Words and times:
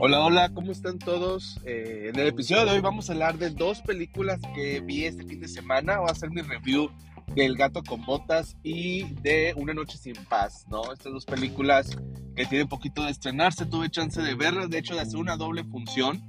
Hola, 0.00 0.20
hola, 0.20 0.48
¿cómo 0.54 0.70
están 0.70 1.00
todos? 1.00 1.58
Eh, 1.64 2.10
en 2.14 2.20
el 2.20 2.28
episodio 2.28 2.64
de 2.64 2.70
hoy 2.70 2.80
vamos 2.80 3.10
a 3.10 3.14
hablar 3.14 3.36
de 3.36 3.50
dos 3.50 3.80
películas 3.80 4.38
que 4.54 4.78
vi 4.78 5.04
este 5.04 5.24
fin 5.24 5.40
de 5.40 5.48
semana. 5.48 5.98
Voy 5.98 6.08
a 6.08 6.12
hacer 6.12 6.30
mi 6.30 6.40
review 6.40 6.88
del 7.34 7.56
Gato 7.56 7.82
con 7.82 8.06
Botas 8.06 8.56
y 8.62 9.12
de 9.22 9.54
Una 9.56 9.74
Noche 9.74 9.98
Sin 9.98 10.14
Paz, 10.28 10.66
¿no? 10.70 10.92
Estas 10.92 11.12
dos 11.12 11.24
películas 11.24 11.98
que 12.36 12.46
tienen 12.46 12.68
poquito 12.68 13.02
de 13.02 13.10
estrenarse, 13.10 13.66
tuve 13.66 13.90
chance 13.90 14.22
de 14.22 14.36
verlas, 14.36 14.70
de 14.70 14.78
hecho 14.78 14.94
de 14.94 15.00
hacer 15.00 15.16
una 15.16 15.36
doble 15.36 15.64
función 15.64 16.22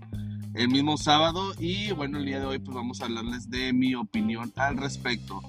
el 0.56 0.68
mismo 0.70 0.98
sábado 0.98 1.54
y 1.60 1.92
bueno, 1.92 2.18
el 2.18 2.26
día 2.26 2.40
de 2.40 2.48
hoy 2.48 2.58
pues 2.58 2.74
vamos 2.74 3.02
a 3.02 3.06
hablarles 3.06 3.52
de 3.52 3.72
mi 3.72 3.94
opinión 3.94 4.52
al 4.56 4.78
respecto. 4.78 5.44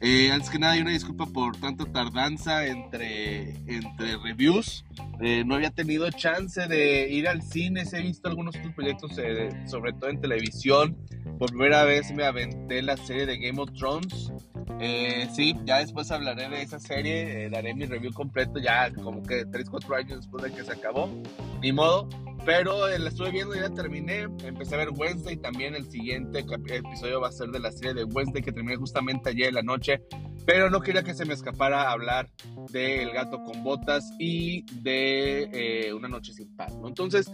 Eh, 0.00 0.30
antes 0.30 0.50
que 0.50 0.58
nada, 0.58 0.74
hay 0.74 0.82
una 0.82 0.90
disculpa 0.90 1.24
por 1.26 1.56
tanta 1.56 1.84
tardanza 1.86 2.66
entre, 2.66 3.56
entre 3.66 4.16
reviews. 4.22 4.84
Eh, 5.20 5.42
no 5.44 5.54
había 5.54 5.70
tenido 5.70 6.10
chance 6.10 6.66
de 6.66 7.08
ir 7.10 7.28
al 7.28 7.42
cine. 7.42 7.84
He 7.90 8.02
visto 8.02 8.28
algunos 8.28 8.56
otros 8.56 8.74
proyectos, 8.74 9.12
eh, 9.18 9.48
sobre 9.66 9.92
todo 9.94 10.10
en 10.10 10.20
televisión. 10.20 10.96
Por 11.38 11.50
primera 11.50 11.84
vez 11.84 12.12
me 12.12 12.24
aventé 12.24 12.82
la 12.82 12.96
serie 12.96 13.26
de 13.26 13.38
Game 13.38 13.60
of 13.60 13.72
Thrones. 13.72 14.32
sí, 15.34 15.54
ya 15.64 15.78
después 15.78 16.10
hablaré 16.10 16.48
de 16.50 16.62
esa 16.62 16.78
serie. 16.78 17.48
daré 17.48 17.74
mi 17.74 17.86
review 17.86 18.12
completo 18.12 18.58
ya 18.58 18.92
como 18.92 19.22
que 19.22 19.46
3-4 19.46 19.96
años 19.96 20.20
después 20.20 20.44
de 20.44 20.52
que 20.52 20.62
se 20.62 20.72
acabó. 20.72 21.10
Ni 21.62 21.72
modo. 21.72 22.08
Pero 22.46 22.86
la 22.86 23.08
estuve 23.08 23.32
viendo 23.32 23.56
y 23.56 23.58
ya 23.58 23.70
terminé. 23.70 24.28
Empecé 24.44 24.76
a 24.76 24.78
ver 24.78 24.90
Wednesday. 24.96 25.36
También 25.36 25.74
el 25.74 25.90
siguiente 25.90 26.38
episodio 26.38 27.20
va 27.20 27.28
a 27.28 27.32
ser 27.32 27.48
de 27.48 27.58
la 27.58 27.72
serie 27.72 27.92
de 27.92 28.04
Wednesday 28.04 28.40
que 28.40 28.52
terminé 28.52 28.76
justamente 28.76 29.30
ayer 29.30 29.48
en 29.48 29.54
la 29.56 29.62
noche. 29.62 30.04
Pero 30.46 30.70
no 30.70 30.80
quería 30.80 31.02
que 31.02 31.12
se 31.12 31.24
me 31.24 31.34
escapara 31.34 31.90
hablar 31.90 32.30
de 32.70 33.02
El 33.02 33.10
gato 33.10 33.42
con 33.42 33.64
botas 33.64 34.08
y 34.20 34.64
de 34.80 35.48
eh, 35.52 35.92
Una 35.92 36.06
noche 36.06 36.32
sin 36.32 36.54
paz. 36.54 36.72
Entonces, 36.86 37.32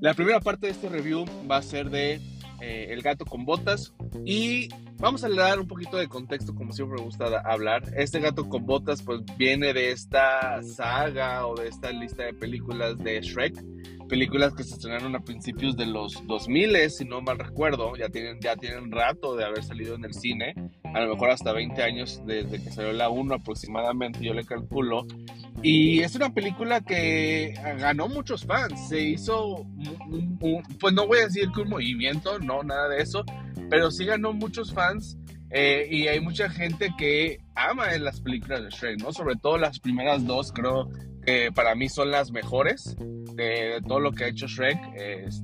la 0.00 0.14
primera 0.14 0.40
parte 0.40 0.66
de 0.66 0.72
este 0.72 0.88
review 0.88 1.26
va 1.48 1.58
a 1.58 1.62
ser 1.62 1.90
de 1.90 2.18
eh, 2.60 2.88
El 2.90 3.02
gato 3.02 3.24
con 3.24 3.44
botas. 3.44 3.94
Y 4.24 4.68
vamos 4.98 5.24
a 5.24 5.28
dar 5.28 5.60
un 5.60 5.66
poquito 5.66 5.96
de 5.96 6.08
contexto, 6.08 6.54
como 6.54 6.72
siempre 6.72 6.98
me 6.98 7.04
gusta 7.04 7.40
hablar. 7.44 7.82
Este 7.96 8.20
gato 8.20 8.48
con 8.48 8.66
botas, 8.66 9.02
pues 9.02 9.20
viene 9.36 9.72
de 9.72 9.92
esta 9.92 10.62
saga 10.62 11.46
o 11.46 11.54
de 11.54 11.68
esta 11.68 11.90
lista 11.90 12.24
de 12.24 12.34
películas 12.34 12.98
de 12.98 13.20
Shrek 13.20 13.62
películas 14.08 14.54
que 14.54 14.64
se 14.64 14.74
estrenaron 14.74 15.14
a 15.14 15.20
principios 15.20 15.76
de 15.76 15.86
los 15.86 16.26
2000, 16.26 16.90
si 16.90 17.04
no 17.04 17.20
mal 17.20 17.38
recuerdo, 17.38 17.94
ya 17.94 18.08
tienen, 18.08 18.40
ya 18.40 18.56
tienen 18.56 18.90
rato 18.90 19.36
de 19.36 19.44
haber 19.44 19.62
salido 19.62 19.94
en 19.94 20.04
el 20.04 20.14
cine, 20.14 20.54
a 20.82 21.00
lo 21.00 21.12
mejor 21.12 21.30
hasta 21.30 21.52
20 21.52 21.80
años 21.82 22.22
desde 22.24 22.62
que 22.62 22.70
salió 22.70 22.92
la 22.92 23.10
1 23.10 23.34
aproximadamente, 23.34 24.24
yo 24.24 24.34
le 24.34 24.44
calculo. 24.44 25.06
Y 25.62 26.00
es 26.00 26.14
una 26.14 26.32
película 26.32 26.80
que 26.80 27.54
ganó 27.78 28.08
muchos 28.08 28.44
fans, 28.44 28.88
se 28.88 29.00
hizo, 29.00 29.66
pues 30.78 30.94
no 30.94 31.06
voy 31.06 31.18
a 31.18 31.24
decir 31.24 31.48
que 31.52 31.62
un 31.62 31.70
movimiento, 31.70 32.38
no, 32.38 32.62
nada 32.62 32.88
de 32.88 33.02
eso, 33.02 33.24
pero 33.68 33.90
sí 33.90 34.04
ganó 34.04 34.32
muchos 34.32 34.72
fans. 34.72 35.18
Eh, 35.50 35.88
y 35.90 36.06
hay 36.08 36.20
mucha 36.20 36.50
gente 36.50 36.90
que 36.98 37.40
ama 37.54 37.96
las 37.98 38.20
películas 38.20 38.62
de 38.62 38.68
Shrek, 38.68 39.00
¿no? 39.00 39.12
Sobre 39.12 39.34
todo 39.36 39.56
las 39.56 39.80
primeras 39.80 40.26
dos, 40.26 40.52
creo 40.52 40.90
que 41.24 41.50
para 41.52 41.74
mí 41.74 41.88
son 41.88 42.10
las 42.10 42.30
mejores 42.30 42.94
de, 43.34 43.80
todo 43.86 43.98
lo 43.98 44.12
que 44.12 44.24
ha 44.24 44.28
hecho 44.28 44.46
Shrek. 44.46 44.78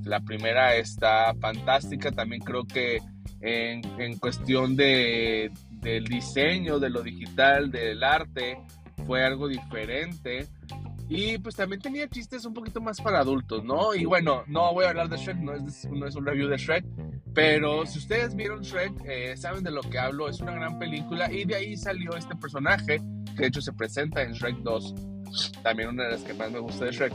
la 0.04 0.20
primera 0.20 0.76
está 0.76 1.34
fantástica, 1.40 2.12
también 2.12 2.42
creo 2.42 2.64
que 2.66 3.00
en, 3.40 3.82
en 3.98 4.18
cuestión 4.18 4.76
de, 4.76 5.50
del 5.84 6.04
diseño, 6.04 6.78
de 6.78 6.90
lo 6.90 7.02
digital, 7.02 7.70
del 7.70 8.02
arte, 8.04 8.58
fue 9.06 9.24
algo 9.24 9.48
diferente. 9.48 10.46
Y 11.08 11.36
pues 11.38 11.54
también 11.54 11.82
tenía 11.82 12.08
chistes 12.08 12.44
un 12.44 12.54
poquito 12.54 12.80
más 12.80 13.00
para 13.00 13.20
adultos, 13.20 13.62
¿no? 13.62 13.94
Y 13.94 14.06
bueno, 14.06 14.42
no 14.46 14.72
voy 14.72 14.86
a 14.86 14.88
hablar 14.88 15.08
de 15.08 15.18
Shrek, 15.18 15.36
no 15.36 15.52
es, 15.52 15.84
no 15.90 16.06
es 16.06 16.16
un 16.16 16.24
review 16.24 16.48
de 16.48 16.56
Shrek, 16.56 16.84
pero 17.34 17.84
si 17.84 17.98
ustedes 17.98 18.34
vieron 18.34 18.62
Shrek, 18.62 18.92
eh, 19.04 19.36
saben 19.36 19.62
de 19.64 19.70
lo 19.70 19.82
que 19.82 19.98
hablo, 19.98 20.28
es 20.28 20.40
una 20.40 20.52
gran 20.52 20.78
película 20.78 21.30
y 21.30 21.44
de 21.44 21.56
ahí 21.56 21.76
salió 21.76 22.16
este 22.16 22.34
personaje, 22.36 23.02
que 23.36 23.42
de 23.42 23.46
hecho 23.48 23.60
se 23.60 23.72
presenta 23.74 24.22
en 24.22 24.32
Shrek 24.32 24.56
2, 24.58 24.94
también 25.62 25.90
una 25.90 26.04
de 26.04 26.12
las 26.12 26.22
que 26.22 26.32
más 26.32 26.50
me 26.50 26.60
gusta 26.60 26.86
de 26.86 26.92
Shrek, 26.92 27.12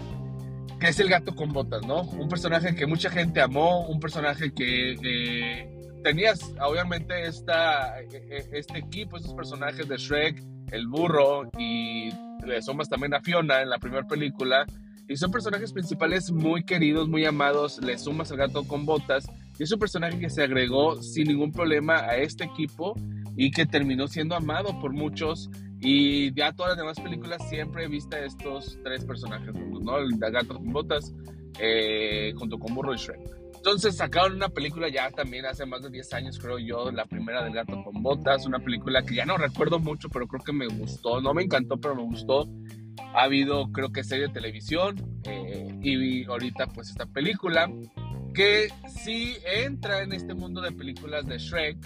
que 0.80 0.88
es 0.88 1.00
el 1.00 1.10
gato 1.10 1.36
con 1.36 1.52
botas, 1.52 1.82
¿no? 1.88 2.02
Un 2.02 2.30
personaje 2.30 2.76
que 2.76 2.86
mucha 2.86 3.10
gente 3.10 3.42
amó, 3.42 3.88
un 3.88 4.00
personaje 4.00 4.52
que 4.54 4.98
eh, 5.02 5.80
tenías 6.04 6.54
obviamente 6.62 7.28
esta, 7.28 8.00
e, 8.02 8.08
e, 8.14 8.50
este 8.52 8.78
equipo, 8.78 9.18
estos 9.18 9.34
personajes 9.34 9.88
de 9.88 9.98
Shrek, 9.98 10.44
el 10.72 10.88
burro 10.88 11.50
y 11.58 12.10
le 12.46 12.62
sumas 12.62 12.90
también 12.90 13.14
a 13.14 13.22
Fiona 13.22 13.62
en 13.62 13.70
la 13.70 13.80
primera 13.80 14.08
película. 14.08 14.66
Y 15.08 15.18
son 15.18 15.32
personajes 15.32 15.74
principales 15.74 16.32
muy 16.32 16.64
queridos, 16.64 17.10
muy 17.10 17.26
amados. 17.26 17.82
Le 17.84 17.98
sumas 17.98 18.32
al 18.32 18.38
gato 18.38 18.64
con 18.68 18.86
botas. 18.86 19.28
Y 19.58 19.64
es 19.64 19.72
un 19.72 19.80
personaje 19.80 20.20
que 20.20 20.30
se 20.30 20.44
agregó 20.44 21.02
sin 21.02 21.28
ningún 21.28 21.52
problema 21.52 21.96
a 21.98 22.18
este 22.18 22.44
equipo 22.44 22.94
y 23.36 23.52
que 23.52 23.66
terminó 23.66 24.08
siendo 24.08 24.36
amado 24.36 24.80
por 24.80 24.94
muchos. 24.94 25.50
Y 25.82 26.34
ya 26.34 26.52
todas 26.52 26.72
las 26.72 26.78
demás 26.78 27.00
películas 27.00 27.42
siempre 27.50 27.86
he 27.86 27.88
visto 27.88 28.18
estos 28.18 28.78
tres 28.84 29.06
personajes 29.06 29.54
¿no? 29.54 29.98
El 29.98 30.18
gato 30.18 30.56
con 30.56 30.72
botas, 30.72 31.14
eh, 31.60 32.34
junto 32.38 32.60
con 32.60 32.76
Burro 32.76 32.94
y 32.94 32.98
Shrek. 32.98 33.39
Entonces 33.60 33.98
sacaron 33.98 34.36
una 34.36 34.48
película 34.48 34.88
ya 34.88 35.12
también 35.12 35.46
hace 35.46 35.66
más 35.66 35.82
de 35.82 35.90
10 35.90 36.14
años, 36.14 36.40
creo 36.40 36.60
yo, 36.60 36.92
la 36.92 37.04
primera 37.04 37.44
del 37.44 37.54
gato 37.54 37.84
con 37.84 38.02
botas, 38.02 38.46
una 38.46 38.60
película 38.60 39.04
que 39.04 39.16
ya 39.16 39.26
no 39.26 39.36
recuerdo 39.36 39.80
mucho, 39.80 40.08
pero 40.08 40.28
creo 40.28 40.42
que 40.42 40.54
me 40.54 40.66
gustó, 40.68 41.20
no 41.20 41.34
me 41.34 41.44
encantó, 41.44 41.76
pero 41.76 41.94
me 41.94 42.04
gustó. 42.04 42.48
Ha 43.14 43.24
habido, 43.24 43.70
creo 43.74 43.92
que, 43.92 44.06
serie 44.06 44.28
de 44.28 44.34
televisión 44.34 44.96
eh, 45.26 45.78
y 45.82 46.24
ahorita 46.24 46.68
pues 46.68 46.90
esta 46.90 47.06
película 47.06 47.70
que 48.34 48.70
sí 48.88 49.36
entra 49.44 50.04
en 50.04 50.14
este 50.14 50.34
mundo 50.34 50.62
de 50.62 50.72
películas 50.72 51.26
de 51.28 51.38
Shrek, 51.38 51.78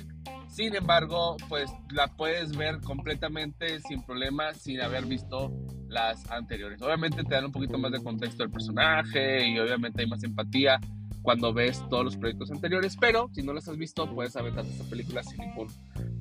sin 0.48 0.76
embargo, 0.76 1.38
pues 1.50 1.72
la 1.90 2.06
puedes 2.06 2.56
ver 2.56 2.82
completamente 2.82 3.80
sin 3.82 4.04
problema, 4.04 4.54
sin 4.54 4.80
haber 4.80 5.06
visto 5.08 5.52
las 5.88 6.30
anteriores. 6.30 6.80
Obviamente 6.84 7.24
te 7.24 7.34
dan 7.34 7.46
un 7.46 7.52
poquito 7.52 7.80
más 7.80 7.92
de 7.92 8.04
contexto 8.04 8.44
del 8.44 8.52
personaje 8.52 9.48
y 9.48 9.58
obviamente 9.58 10.04
hay 10.04 10.08
más 10.08 10.24
empatía 10.24 10.80
cuando 11.24 11.54
ves 11.54 11.82
todos 11.90 12.06
los 12.06 12.18
proyectos 12.18 12.52
anteriores, 12.52 12.96
pero 13.00 13.30
si 13.34 13.42
no 13.42 13.54
las 13.54 13.68
has 13.68 13.78
visto, 13.78 14.14
puedes 14.14 14.36
aventar 14.36 14.66
esta 14.66 14.84
película 14.84 15.24
sin 15.24 15.40
ningún 15.40 15.68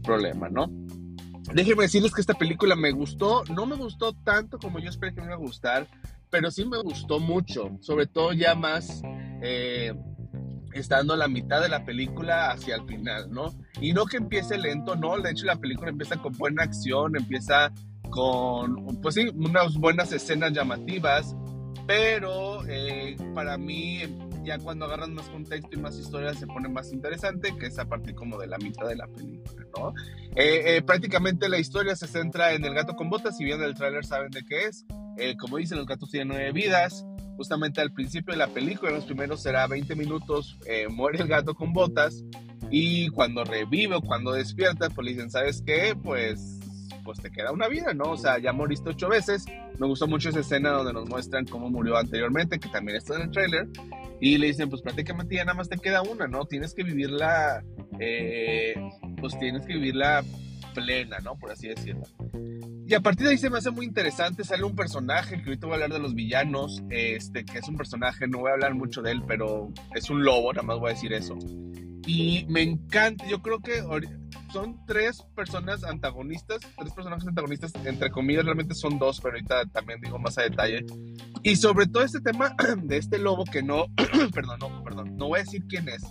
problema, 0.02 0.48
¿no? 0.48 0.70
Déjenme 1.52 1.82
decirles 1.82 2.14
que 2.14 2.20
esta 2.20 2.34
película 2.34 2.76
me 2.76 2.92
gustó, 2.92 3.44
no 3.54 3.66
me 3.66 3.76
gustó 3.76 4.12
tanto 4.12 4.58
como 4.58 4.78
yo 4.78 4.88
esperé 4.88 5.12
que 5.12 5.20
me 5.20 5.26
iba 5.26 5.34
a 5.34 5.38
gustar, 5.38 5.88
pero 6.30 6.50
sí 6.50 6.64
me 6.64 6.78
gustó 6.78 7.18
mucho, 7.18 7.76
sobre 7.80 8.06
todo 8.06 8.32
ya 8.32 8.54
más 8.54 9.02
eh, 9.42 9.92
estando 10.72 11.16
la 11.16 11.28
mitad 11.28 11.60
de 11.60 11.68
la 11.68 11.84
película 11.84 12.52
hacia 12.52 12.76
el 12.76 12.86
final, 12.86 13.30
¿no? 13.30 13.52
Y 13.80 13.92
no 13.92 14.06
que 14.06 14.18
empiece 14.18 14.56
lento, 14.56 14.94
no, 14.94 15.18
de 15.18 15.32
hecho 15.32 15.44
la 15.46 15.56
película 15.56 15.90
empieza 15.90 16.16
con 16.16 16.32
buena 16.38 16.62
acción, 16.62 17.16
empieza 17.16 17.72
con, 18.08 19.00
pues 19.02 19.16
sí, 19.16 19.28
unas 19.34 19.74
buenas 19.76 20.12
escenas 20.12 20.52
llamativas, 20.52 21.34
pero 21.86 22.64
eh, 22.68 23.16
para 23.34 23.58
mí 23.58 24.02
ya 24.44 24.58
cuando 24.58 24.86
agarran 24.86 25.14
más 25.14 25.28
contexto 25.28 25.68
y 25.72 25.78
más 25.78 25.98
historia 25.98 26.34
se 26.34 26.46
pone 26.46 26.68
más 26.68 26.92
interesante, 26.92 27.56
que 27.56 27.66
es 27.66 27.78
a 27.78 27.84
partir 27.84 28.14
como 28.14 28.38
de 28.38 28.46
la 28.46 28.58
mitad 28.58 28.86
de 28.86 28.96
la 28.96 29.06
película, 29.06 29.66
¿no? 29.76 29.94
Eh, 30.36 30.76
eh, 30.76 30.82
prácticamente 30.82 31.48
la 31.48 31.58
historia 31.58 31.96
se 31.96 32.06
centra 32.06 32.52
en 32.52 32.64
el 32.64 32.74
gato 32.74 32.94
con 32.94 33.10
botas, 33.10 33.36
si 33.36 33.44
bien 33.44 33.62
el 33.62 33.74
tráiler 33.74 34.04
saben 34.04 34.30
de 34.30 34.44
qué 34.44 34.64
es, 34.64 34.86
como 35.38 35.58
dicen, 35.58 35.78
los 35.78 35.86
gatos 35.86 36.10
tienen 36.10 36.28
nueve 36.28 36.52
vidas, 36.52 37.04
justamente 37.36 37.80
al 37.80 37.92
principio 37.92 38.32
de 38.32 38.38
la 38.38 38.48
película, 38.48 38.90
en 38.90 38.96
los 38.96 39.04
primeros 39.04 39.42
será 39.42 39.66
20 39.66 39.94
minutos, 39.96 40.58
eh, 40.66 40.86
muere 40.88 41.18
el 41.18 41.28
gato 41.28 41.54
con 41.54 41.72
botas 41.72 42.24
y 42.70 43.08
cuando 43.08 43.44
revive 43.44 43.96
o 43.96 44.00
cuando 44.00 44.32
despierta, 44.32 44.88
pues 44.90 45.04
le 45.04 45.12
dicen, 45.12 45.30
¿sabes 45.30 45.62
qué? 45.66 45.96
Pues, 46.00 46.60
pues 47.04 47.20
te 47.20 47.30
queda 47.30 47.52
una 47.52 47.68
vida, 47.68 47.92
¿no? 47.94 48.12
O 48.12 48.16
sea, 48.16 48.38
ya 48.38 48.52
moriste 48.52 48.90
ocho 48.90 49.08
veces. 49.08 49.44
Me 49.78 49.86
gustó 49.86 50.06
mucho 50.06 50.28
esa 50.28 50.40
escena 50.40 50.70
donde 50.70 50.92
nos 50.92 51.08
muestran 51.08 51.44
cómo 51.44 51.68
murió 51.68 51.96
anteriormente, 51.96 52.58
que 52.58 52.68
también 52.68 52.98
está 52.98 53.16
en 53.16 53.22
el 53.22 53.30
tráiler. 53.30 53.68
Y 54.24 54.38
le 54.38 54.46
dicen, 54.46 54.70
pues 54.70 54.82
prácticamente 54.82 55.34
ya 55.34 55.44
nada 55.44 55.56
más 55.56 55.68
te 55.68 55.76
queda 55.78 56.00
una, 56.00 56.28
¿no? 56.28 56.44
Tienes 56.44 56.74
que 56.74 56.84
vivirla, 56.84 57.64
eh, 57.98 58.72
pues 59.20 59.36
tienes 59.36 59.66
que 59.66 59.72
vivirla 59.72 60.22
plena, 60.74 61.18
¿no? 61.24 61.36
Por 61.36 61.50
así 61.50 61.66
decirlo. 61.66 62.02
Y 62.86 62.94
a 62.94 63.00
partir 63.00 63.26
de 63.26 63.32
ahí 63.32 63.38
se 63.38 63.50
me 63.50 63.58
hace 63.58 63.72
muy 63.72 63.84
interesante, 63.84 64.44
sale 64.44 64.62
un 64.62 64.76
personaje, 64.76 65.42
que 65.42 65.50
ahorita 65.50 65.66
voy 65.66 65.72
a 65.72 65.74
hablar 65.74 65.92
de 65.94 65.98
los 65.98 66.14
villanos, 66.14 66.84
este, 66.90 67.44
que 67.44 67.58
es 67.58 67.68
un 67.68 67.76
personaje, 67.76 68.28
no 68.28 68.38
voy 68.38 68.50
a 68.50 68.54
hablar 68.54 68.76
mucho 68.76 69.02
de 69.02 69.10
él, 69.10 69.24
pero 69.26 69.72
es 69.92 70.08
un 70.08 70.22
lobo, 70.22 70.52
nada 70.52 70.68
más 70.68 70.78
voy 70.78 70.92
a 70.92 70.94
decir 70.94 71.12
eso. 71.12 71.36
Y 72.06 72.44
me 72.48 72.62
encanta, 72.62 73.26
yo 73.26 73.40
creo 73.40 73.60
que 73.60 73.82
son 74.52 74.84
tres 74.86 75.22
personas 75.34 75.84
antagonistas, 75.84 76.60
tres 76.76 76.92
personajes 76.92 77.26
antagonistas, 77.26 77.72
entre 77.84 78.10
comillas, 78.10 78.44
realmente 78.44 78.74
son 78.74 78.98
dos, 78.98 79.20
pero 79.20 79.34
ahorita 79.34 79.66
también 79.66 80.00
digo 80.00 80.18
más 80.18 80.36
a 80.38 80.42
detalle. 80.42 80.84
Y 81.42 81.56
sobre 81.56 81.86
todo 81.86 82.02
este 82.02 82.20
tema 82.20 82.54
de 82.82 82.96
este 82.96 83.18
lobo 83.18 83.44
que 83.44 83.62
no, 83.62 83.86
perdón, 84.34 84.58
no, 84.60 84.82
perdón, 84.84 85.16
no 85.16 85.28
voy 85.28 85.40
a 85.40 85.42
decir 85.44 85.64
quién 85.68 85.88
es, 85.88 86.02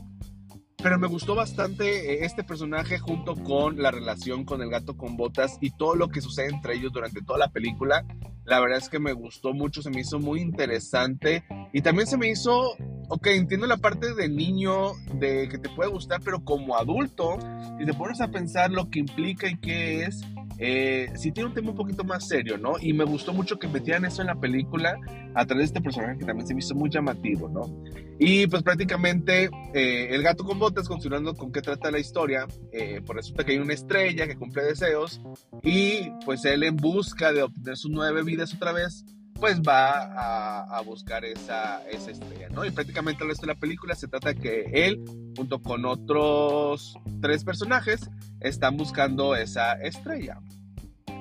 pero 0.81 0.97
me 0.97 1.07
gustó 1.07 1.35
bastante 1.35 2.13
eh, 2.13 2.25
este 2.25 2.43
personaje 2.43 2.97
junto 2.97 3.35
con 3.35 3.81
la 3.81 3.91
relación 3.91 4.45
con 4.45 4.61
el 4.61 4.69
gato 4.69 4.97
con 4.97 5.15
botas 5.15 5.57
y 5.61 5.71
todo 5.71 5.95
lo 5.95 6.09
que 6.09 6.21
sucede 6.21 6.49
entre 6.49 6.75
ellos 6.75 6.91
durante 6.91 7.21
toda 7.21 7.37
la 7.37 7.49
película. 7.49 8.05
La 8.45 8.59
verdad 8.59 8.79
es 8.79 8.89
que 8.89 8.99
me 8.99 9.13
gustó 9.13 9.53
mucho, 9.53 9.81
se 9.81 9.91
me 9.91 10.01
hizo 10.01 10.19
muy 10.19 10.41
interesante 10.41 11.43
y 11.71 11.81
también 11.81 12.07
se 12.07 12.17
me 12.17 12.29
hizo, 12.29 12.71
ok, 13.09 13.27
entiendo 13.27 13.67
la 13.67 13.77
parte 13.77 14.15
de 14.15 14.27
niño, 14.27 14.93
de 15.15 15.47
que 15.49 15.59
te 15.59 15.69
puede 15.69 15.91
gustar, 15.91 16.21
pero 16.23 16.43
como 16.43 16.75
adulto, 16.75 17.37
si 17.77 17.85
te 17.85 17.93
pones 17.93 18.19
a 18.19 18.29
pensar 18.29 18.71
lo 18.71 18.89
que 18.89 18.99
implica 18.99 19.47
y 19.47 19.59
qué 19.59 20.05
es, 20.05 20.21
eh, 20.63 21.11
sí 21.15 21.31
tiene 21.31 21.49
un 21.49 21.55
tema 21.55 21.71
un 21.71 21.75
poquito 21.75 22.03
más 22.03 22.27
serio, 22.27 22.55
¿no? 22.55 22.73
Y 22.79 22.93
me 22.93 23.03
gustó 23.03 23.33
mucho 23.33 23.57
que 23.57 23.67
metieran 23.67 24.05
eso 24.05 24.21
en 24.21 24.27
la 24.27 24.35
película 24.35 24.95
a 25.33 25.45
través 25.47 25.57
de 25.57 25.65
este 25.65 25.81
personaje 25.81 26.19
que 26.19 26.25
también 26.25 26.45
se 26.45 26.53
me 26.53 26.59
hizo 26.59 26.75
muy 26.75 26.91
llamativo, 26.91 27.49
¿no? 27.49 27.83
Y 28.19 28.45
pues 28.45 28.61
prácticamente 28.61 29.49
eh, 29.73 30.09
el 30.11 30.21
gato 30.21 30.43
con 30.43 30.59
botas, 30.59 30.87
considerando 30.87 31.33
con 31.33 31.51
qué 31.51 31.63
trata 31.63 31.89
la 31.89 31.97
historia, 31.97 32.45
eh, 32.71 33.01
pues 33.03 33.15
resulta 33.15 33.43
que 33.43 33.53
hay 33.53 33.57
una 33.57 33.73
estrella 33.73 34.27
que 34.27 34.35
cumple 34.35 34.63
deseos 34.63 35.19
y 35.63 36.11
pues 36.25 36.45
él 36.45 36.61
en 36.61 36.77
busca 36.77 37.33
de 37.33 37.41
obtener 37.41 37.75
sus 37.75 37.89
nueve 37.89 38.21
vidas 38.21 38.53
otra 38.53 38.71
vez, 38.71 39.03
pues 39.41 39.59
va 39.59 40.03
a, 40.03 40.77
a, 40.77 40.81
buscar 40.81 41.25
esa, 41.25 41.81
esa 41.89 42.11
estrella, 42.11 42.49
¿no? 42.49 42.63
Y 42.63 42.69
prácticamente 42.69 43.23
el 43.23 43.29
resto 43.29 43.47
de 43.47 43.53
la 43.53 43.59
película 43.59 43.95
se 43.95 44.07
trata 44.07 44.35
que 44.35 44.65
él, 44.71 45.03
junto 45.35 45.59
con 45.63 45.83
otros 45.85 46.93
tres 47.19 47.43
personajes, 47.43 48.07
están 48.39 48.77
buscando 48.77 49.35
esa 49.35 49.73
estrella, 49.73 50.39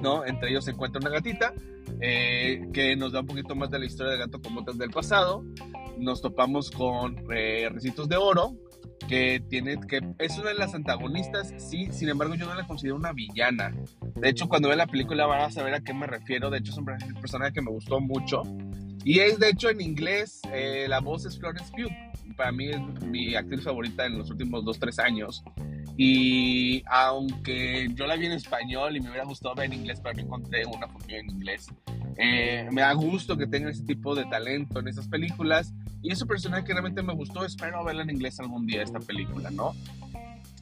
¿no? 0.03 0.25
Entre 0.25 0.51
ellos 0.51 0.65
se 0.65 0.73
encuentra 0.73 1.01
una 1.01 1.11
gatita 1.11 1.55
eh, 2.01 2.69
que 2.73 2.97
nos 2.97 3.13
da 3.13 3.21
un 3.21 3.27
poquito 3.27 3.55
más 3.55 3.71
de 3.71 3.79
la 3.79 3.87
historia 3.87 4.13
del 4.13 4.21
gato 4.21 4.41
con 4.41 4.55
botas 4.55 4.79
del 4.79 4.91
pasado. 4.91 5.45
Nos 5.99 6.23
topamos 6.23 6.71
con 6.71 7.17
eh, 7.33 7.69
Recitos 7.71 8.09
de 8.09 8.17
Oro, 8.17 8.57
que 9.09 9.43
tiene 9.49 9.79
que 9.81 10.01
es 10.19 10.39
una 10.39 10.51
de 10.51 10.55
las 10.55 10.75
antagonistas, 10.75 11.53
sí, 11.59 11.89
sin 11.91 12.09
embargo 12.09 12.35
yo 12.35 12.47
no 12.47 12.55
la 12.55 12.67
considero 12.67 12.97
una 12.97 13.13
villana. 13.13 13.75
De 14.17 14.29
hecho, 14.29 14.49
cuando 14.49 14.69
vean 14.69 14.79
la 14.79 14.87
película 14.87 15.27
van 15.27 15.43
a 15.43 15.51
saber 15.51 15.75
a 15.75 15.81
qué 15.81 15.93
me 15.93 16.07
refiero. 16.07 16.51
De 16.51 16.59
hecho, 16.59 16.73
es 16.73 16.79
un 16.79 16.87
personaje 17.21 17.53
que 17.53 17.63
me 17.63 17.71
gustó 17.71 18.01
mucho. 18.01 18.43
Y 19.05 19.21
es, 19.21 19.39
de 19.39 19.49
hecho, 19.49 19.71
en 19.71 19.81
inglés, 19.81 20.41
eh, 20.53 20.87
la 20.89 21.01
voz 21.01 21.25
es 21.25 21.39
Florence 21.39 21.73
Pugh. 21.73 22.37
Para 22.37 22.53
mí 22.53 22.69
es 22.69 22.81
mi 23.03 23.35
actriz 23.35 23.65
favorita 23.65 24.07
en 24.07 24.19
los 24.19 24.31
últimos 24.31 24.65
2-3 24.65 25.03
años. 25.03 25.43
Y 26.03 26.83
aunque 26.87 27.91
yo 27.93 28.07
la 28.07 28.17
vi 28.17 28.25
en 28.25 28.33
español 28.33 28.97
y 28.97 29.01
me 29.01 29.11
hubiera 29.11 29.27
gustado 29.27 29.55
ver 29.55 29.67
en 29.67 29.75
inglés, 29.75 30.01
pero 30.03 30.15
no 30.15 30.23
encontré 30.23 30.65
una 30.65 30.89
función 30.89 31.21
en 31.21 31.29
inglés. 31.29 31.67
Eh, 32.17 32.67
me 32.73 32.81
da 32.81 32.95
gusto 32.95 33.37
que 33.37 33.47
tenga 33.47 33.69
ese 33.69 33.85
tipo 33.85 34.15
de 34.15 34.25
talento 34.25 34.81
en 34.81 34.89
esas 34.89 35.09
películas. 35.09 35.75
Y 36.01 36.11
es 36.11 36.23
un 36.23 36.29
personaje 36.29 36.65
que 36.65 36.73
realmente 36.73 37.03
me 37.03 37.13
gustó. 37.13 37.45
Espero 37.45 37.85
verla 37.85 38.05
en 38.05 38.09
inglés 38.09 38.41
algún 38.41 38.67
día, 38.67 38.83
esta 38.83 38.99
película, 38.99 39.51
¿no? 39.51 39.75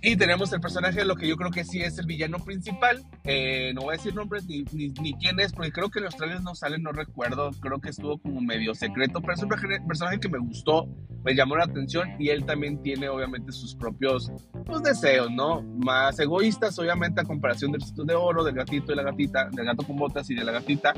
Y 0.03 0.17
tenemos 0.17 0.53
el 0.53 0.61
personaje, 0.61 1.05
lo 1.05 1.15
que 1.15 1.29
yo 1.29 1.37
creo 1.37 1.53
que 1.53 1.63
sí 1.63 1.83
es 1.83 1.99
el 1.99 2.07
villano 2.07 2.41
principal. 2.41 3.05
Eh, 3.23 3.71
no 3.77 3.83
voy 3.83 3.95
a 3.95 3.97
decir 3.97 4.17
nombres 4.17 4.45
ni, 4.47 4.65
ni, 4.73 4.89
ni, 4.89 5.15
quién 5.15 5.39
es, 5.39 5.53
porque 5.53 5.71
creo 5.71 5.89
que 5.89 6.01
los 6.01 6.17
trailers 6.17 6.43
no 6.43 6.57
sale, 6.57 6.81
no 6.81 6.91
recuerdo. 6.91 7.53
Creo 7.61 7.81
que 7.81 7.91
estuvo 7.91 8.19
como 8.19 8.41
medio 8.41 8.75
secreto, 8.75 9.21
pero 9.21 9.35
es 9.35 9.43
un 9.45 9.49
personaje 9.49 10.19
que 10.19 10.29
me 10.29 10.39
gustó, 10.39 10.89
me 11.25 11.35
llamó 11.35 11.57
la 11.57 11.65
atención 11.65 12.09
y 12.19 12.29
él 12.29 12.45
también 12.45 12.81
tiene 12.83 13.09
obviamente 13.09 13.53
sus 13.53 13.75
propios 13.75 14.31
pues, 14.65 14.83
deseos, 14.83 15.31
¿no? 15.31 15.63
Más 15.63 16.19
egoístas, 16.19 16.79
obviamente, 16.79 17.21
a 17.21 17.25
comparación 17.25 17.73
del 17.73 17.83
sitio 17.83 18.05
de 18.05 18.15
oro, 18.15 18.45
del 18.45 18.55
gatito 18.55 18.93
y 18.93 18.97
la 18.97 19.03
gatita, 19.03 19.49
del 19.51 19.67
gato 19.67 19.85
con 19.85 19.97
botas 19.97 20.31
y 20.31 20.35
de 20.35 20.45
la 20.45 20.53
gatita. 20.53 20.95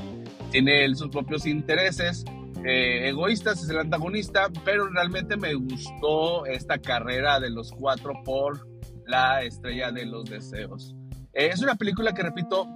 Tiene 0.50 0.84
él 0.84 0.96
sus 0.96 1.08
propios 1.08 1.46
intereses. 1.46 2.24
Eh, 2.64 3.08
egoístas 3.08 3.62
es 3.62 3.70
el 3.70 3.78
antagonista, 3.78 4.48
pero 4.64 4.88
realmente 4.88 5.36
me 5.36 5.54
gustó 5.54 6.44
esta 6.44 6.78
carrera 6.78 7.40
de 7.40 7.50
los 7.50 7.72
cuatro 7.72 8.12
por 8.24 8.68
la 9.06 9.42
estrella 9.42 9.90
de 9.90 10.04
los 10.06 10.24
deseos. 10.24 10.94
Eh, 11.32 11.50
es 11.52 11.62
una 11.62 11.74
película 11.74 12.12
que, 12.12 12.22
repito, 12.22 12.66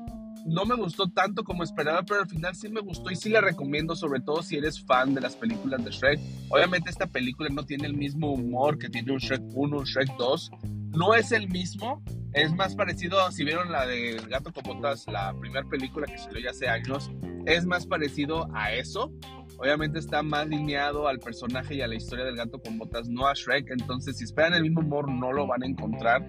no 0.45 0.65
me 0.65 0.75
gustó 0.77 1.09
tanto 1.09 1.45
como 1.45 1.63
esperaba, 1.63 2.03
pero 2.03 2.21
al 2.21 2.29
final 2.29 2.55
sí 2.55 2.69
me 2.69 2.81
gustó 2.81 3.11
y 3.11 3.17
sí 3.17 3.29
la 3.29 3.41
recomiendo, 3.41 3.97
sobre 3.97 4.21
todo 4.21 4.43
si 4.43 4.57
eres 4.57 4.85
fan 4.85 5.15
de 5.15 5.21
las 5.21 5.37
películas 5.37 5.85
de 5.85 5.91
Shrek. 5.91 6.21
Obviamente 6.51 6.91
esta 6.91 7.07
película 7.07 7.49
no 7.51 7.65
tiene 7.65 7.87
el 7.87 7.95
mismo 7.95 8.33
humor 8.33 8.79
que 8.79 8.89
tiene 8.89 9.13
un 9.13 9.19
Shrek 9.19 9.43
1, 9.55 9.79
un 9.79 9.85
Shrek 9.85 10.17
2. 10.17 10.51
No 10.97 11.15
es 11.15 11.33
el 11.33 11.49
mismo, 11.49 12.03
es 12.33 12.53
más 12.55 12.77
parecido, 12.77 13.31
si 13.33 13.45
vieron 13.45 13.73
la 13.73 13.87
de 13.87 14.21
Gato 14.29 14.53
con 14.53 14.65
Botas, 14.65 15.07
la 15.09 15.35
primera 15.39 15.67
película 15.69 16.07
que 16.07 16.19
salió 16.19 16.41
ya 16.41 16.51
hace 16.51 16.69
años, 16.69 17.11
es 17.47 17.67
más 17.67 17.87
parecido 17.87 18.49
a 18.55 18.73
eso. 18.73 19.13
Obviamente 19.59 19.99
está 19.99 20.23
más 20.23 20.49
lineado 20.49 21.07
al 21.07 21.21
personaje 21.21 21.75
y 21.77 21.81
a 21.81 21.87
la 21.87 21.95
historia 21.95 22.25
del 22.25 22.37
gato 22.37 22.61
con 22.61 22.77
botas, 22.79 23.09
no 23.09 23.27
a 23.27 23.35
Shrek. 23.35 23.71
Entonces, 23.71 24.19
si 24.19 24.25
esperan 24.25 24.55
el 24.55 24.63
mismo 24.63 24.81
humor, 24.81 25.09
no 25.09 25.33
lo 25.33 25.47
van 25.47 25.63
a 25.63 25.67
encontrar. 25.67 26.27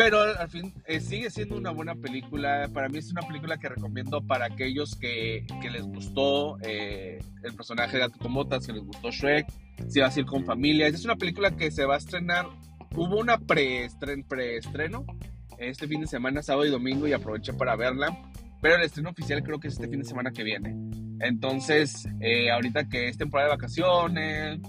Pero 0.00 0.22
al 0.22 0.48
fin 0.48 0.72
eh, 0.86 0.98
sigue 0.98 1.28
siendo 1.28 1.58
una 1.58 1.72
buena 1.72 1.94
película. 1.94 2.70
Para 2.72 2.88
mí 2.88 2.96
es 2.96 3.10
una 3.10 3.20
película 3.20 3.58
que 3.58 3.68
recomiendo 3.68 4.26
para 4.26 4.46
aquellos 4.46 4.96
que, 4.96 5.44
que 5.60 5.68
les 5.68 5.82
gustó 5.82 6.56
eh, 6.62 7.18
el 7.42 7.54
personaje 7.54 7.98
de 7.98 8.08
Botas, 8.30 8.66
que 8.66 8.72
les 8.72 8.82
gustó 8.82 9.10
Shrek, 9.10 9.46
si 9.90 10.00
vas 10.00 10.16
a 10.16 10.20
ir 10.20 10.24
con 10.24 10.46
familia. 10.46 10.86
Es 10.86 11.04
una 11.04 11.16
película 11.16 11.50
que 11.50 11.70
se 11.70 11.84
va 11.84 11.96
a 11.96 11.98
estrenar. 11.98 12.46
Hubo 12.96 13.20
una 13.20 13.36
preestreno, 13.36 15.04
este 15.58 15.86
fin 15.86 16.00
de 16.00 16.06
semana, 16.06 16.42
sábado 16.42 16.64
y 16.64 16.70
domingo, 16.70 17.06
y 17.06 17.12
aproveché 17.12 17.52
para 17.52 17.76
verla. 17.76 18.16
Pero 18.62 18.76
el 18.76 18.82
estreno 18.84 19.10
oficial 19.10 19.42
creo 19.42 19.60
que 19.60 19.68
es 19.68 19.74
este 19.74 19.86
fin 19.86 19.98
de 19.98 20.06
semana 20.06 20.30
que 20.30 20.44
viene. 20.44 20.74
Entonces, 21.20 22.08
eh, 22.20 22.50
ahorita 22.50 22.88
que 22.88 23.08
es 23.08 23.18
temporada 23.18 23.50
de 23.50 23.56
vacaciones, 23.56 24.60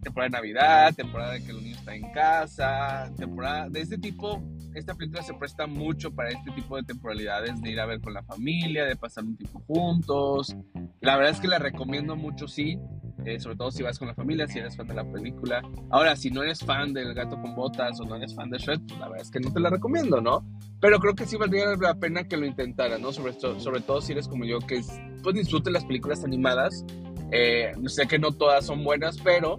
temporada 0.00 0.28
de 0.28 0.36
Navidad, 0.36 0.94
temporada 0.94 1.32
de 1.32 1.42
que 1.42 1.50
el 1.50 1.60
niño 1.60 1.73
está 1.84 1.94
en 1.94 2.12
casa, 2.12 3.12
temporada 3.14 3.68
de 3.68 3.82
este 3.82 3.98
tipo, 3.98 4.42
esta 4.74 4.94
película 4.94 5.22
se 5.22 5.34
presta 5.34 5.66
mucho 5.66 6.10
para 6.10 6.30
este 6.30 6.50
tipo 6.52 6.76
de 6.76 6.82
temporalidades, 6.82 7.60
de 7.60 7.70
ir 7.70 7.78
a 7.78 7.84
ver 7.84 8.00
con 8.00 8.14
la 8.14 8.22
familia, 8.22 8.86
de 8.86 8.96
pasar 8.96 9.24
un 9.24 9.36
tiempo 9.36 9.62
juntos. 9.66 10.56
La 11.02 11.16
verdad 11.16 11.32
es 11.32 11.40
que 11.40 11.48
la 11.48 11.58
recomiendo 11.58 12.16
mucho, 12.16 12.48
sí. 12.48 12.78
Eh, 13.26 13.38
sobre 13.38 13.56
todo 13.56 13.70
si 13.70 13.82
vas 13.82 13.98
con 13.98 14.08
la 14.08 14.14
familia, 14.14 14.46
si 14.46 14.58
eres 14.58 14.76
fan 14.76 14.86
de 14.86 14.94
la 14.94 15.04
película. 15.04 15.62
Ahora, 15.90 16.16
si 16.16 16.30
no 16.30 16.42
eres 16.42 16.60
fan 16.60 16.92
del 16.92 17.14
gato 17.14 17.40
con 17.40 17.54
botas 17.54 18.00
o 18.00 18.04
no 18.04 18.16
eres 18.16 18.34
fan 18.34 18.50
de 18.50 18.58
Shrek, 18.58 18.80
pues 18.86 18.98
la 18.98 19.08
verdad 19.08 19.22
es 19.22 19.30
que 19.30 19.40
no 19.40 19.52
te 19.52 19.60
la 19.60 19.70
recomiendo, 19.70 20.20
¿no? 20.20 20.44
Pero 20.80 20.98
creo 20.98 21.14
que 21.14 21.26
sí 21.26 21.36
valdría 21.36 21.76
la 21.76 21.94
pena 21.94 22.24
que 22.24 22.36
lo 22.36 22.46
intentaras, 22.46 22.98
¿no? 22.98 23.12
Sobre, 23.12 23.34
sobre 23.34 23.80
todo 23.80 24.00
si 24.00 24.12
eres 24.12 24.26
como 24.26 24.44
yo, 24.44 24.58
que 24.58 24.80
pues 25.22 25.34
disfrute 25.34 25.70
las 25.70 25.84
películas 25.84 26.24
animadas. 26.24 26.84
Eh, 27.30 27.72
sé 27.86 28.06
que 28.06 28.18
no 28.18 28.32
todas 28.32 28.66
son 28.66 28.84
buenas, 28.84 29.18
pero 29.18 29.58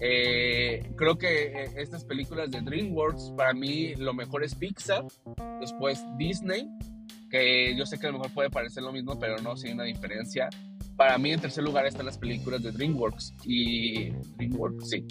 eh, 0.00 0.90
creo 0.96 1.16
que 1.16 1.46
eh, 1.46 1.70
estas 1.76 2.04
películas 2.04 2.50
de 2.50 2.60
DreamWorks, 2.60 3.32
para 3.36 3.54
mí 3.54 3.94
lo 3.96 4.12
mejor 4.14 4.44
es 4.44 4.54
Pixar, 4.54 5.04
después 5.60 6.04
Disney, 6.18 6.68
que 7.30 7.74
yo 7.76 7.86
sé 7.86 7.98
que 7.98 8.06
a 8.06 8.10
lo 8.10 8.18
mejor 8.18 8.34
puede 8.34 8.50
parecer 8.50 8.82
lo 8.82 8.92
mismo, 8.92 9.18
pero 9.18 9.38
no, 9.38 9.56
sí 9.56 9.68
hay 9.68 9.74
una 9.74 9.84
diferencia. 9.84 10.48
Para 10.96 11.18
mí, 11.18 11.32
en 11.32 11.40
tercer 11.40 11.62
lugar 11.62 11.86
están 11.86 12.06
las 12.06 12.16
películas 12.16 12.62
de 12.62 12.72
DreamWorks. 12.72 13.34
Y. 13.44 14.10
DreamWorks, 14.38 14.88
sí. 14.88 15.04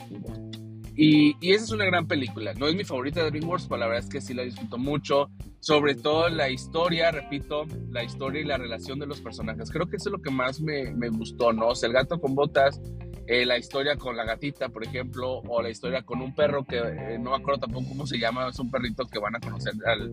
Y, 0.95 1.35
y, 1.41 1.51
esa 1.51 1.65
es 1.65 1.71
una 1.71 1.85
gran 1.85 2.07
película. 2.07 2.53
No 2.53 2.67
es 2.67 2.75
mi 2.75 2.83
favorita 2.83 3.23
de 3.23 3.29
DreamWorks, 3.29 3.67
pero 3.67 3.77
la 3.79 3.87
verdad 3.87 4.03
es 4.03 4.09
que 4.09 4.21
sí 4.21 4.33
la 4.33 4.43
disfruto 4.43 4.77
mucho. 4.77 5.29
Sobre 5.59 5.93
todo 5.93 6.29
la 6.29 6.49
historia, 6.49 7.11
repito, 7.11 7.65
la 7.91 8.03
historia 8.03 8.41
y 8.41 8.45
la 8.45 8.57
relación 8.57 8.97
de 8.97 9.05
los 9.05 9.21
personajes. 9.21 9.69
Creo 9.69 9.87
que 9.87 9.97
eso 9.97 10.09
es 10.09 10.13
lo 10.13 10.21
que 10.21 10.31
más 10.31 10.59
me, 10.61 10.91
me 10.93 11.09
gustó, 11.09 11.53
¿no? 11.53 11.67
O 11.67 11.75
sea, 11.75 11.87
el 11.87 11.93
gato 11.93 12.19
con 12.19 12.33
botas, 12.33 12.81
eh, 13.27 13.45
la 13.45 13.57
historia 13.57 13.95
con 13.95 14.15
la 14.15 14.23
gatita, 14.23 14.69
por 14.69 14.85
ejemplo, 14.85 15.41
o 15.47 15.61
la 15.61 15.69
historia 15.69 16.03
con 16.03 16.21
un 16.21 16.35
perro 16.35 16.63
que 16.63 16.77
eh, 16.77 17.17
no 17.19 17.31
me 17.31 17.37
acuerdo 17.37 17.61
tampoco 17.61 17.89
cómo 17.89 18.07
se 18.07 18.17
llama, 18.17 18.49
es 18.49 18.59
un 18.59 18.69
perrito 18.69 19.05
que 19.05 19.19
van 19.19 19.35
a 19.35 19.39
conocer 19.39 19.73
al, 19.85 20.11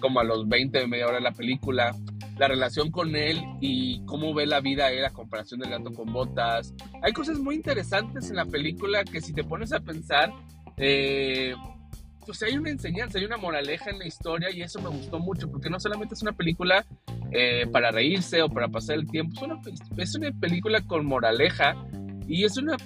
como 0.00 0.20
a 0.20 0.24
los 0.24 0.48
20, 0.48 0.86
media 0.86 1.06
hora 1.06 1.16
de 1.16 1.22
la 1.22 1.32
película 1.32 1.94
la 2.38 2.48
relación 2.48 2.90
con 2.90 3.14
él 3.14 3.42
y 3.60 4.04
cómo 4.04 4.34
ve 4.34 4.46
la 4.46 4.60
vida 4.60 4.90
él 4.90 5.04
a 5.04 5.10
comparación 5.10 5.60
del 5.60 5.70
gato 5.70 5.92
con 5.92 6.12
botas. 6.12 6.74
Hay 7.02 7.12
cosas 7.12 7.38
muy 7.38 7.54
interesantes 7.56 8.30
en 8.30 8.36
la 8.36 8.46
película 8.46 9.04
que 9.04 9.20
si 9.20 9.32
te 9.32 9.44
pones 9.44 9.72
a 9.72 9.80
pensar, 9.80 10.32
eh, 10.76 11.54
pues 12.24 12.42
hay 12.42 12.56
una 12.56 12.70
enseñanza, 12.70 13.18
hay 13.18 13.24
una 13.24 13.36
moraleja 13.36 13.90
en 13.90 13.98
la 13.98 14.06
historia 14.06 14.50
y 14.50 14.62
eso 14.62 14.80
me 14.80 14.88
gustó 14.88 15.18
mucho 15.18 15.50
porque 15.50 15.68
no 15.68 15.78
solamente 15.78 16.14
es 16.14 16.22
una 16.22 16.32
película 16.32 16.84
eh, 17.32 17.66
para 17.70 17.90
reírse 17.90 18.42
o 18.42 18.48
para 18.48 18.68
pasar 18.68 18.96
el 18.96 19.06
tiempo, 19.06 19.34
es 19.36 19.42
una, 19.42 19.60
es 19.96 20.14
una 20.14 20.30
película 20.32 20.80
con 20.82 21.04
moraleja 21.06 21.76
y 22.26 22.44
es 22.44 22.56
una, 22.56 22.76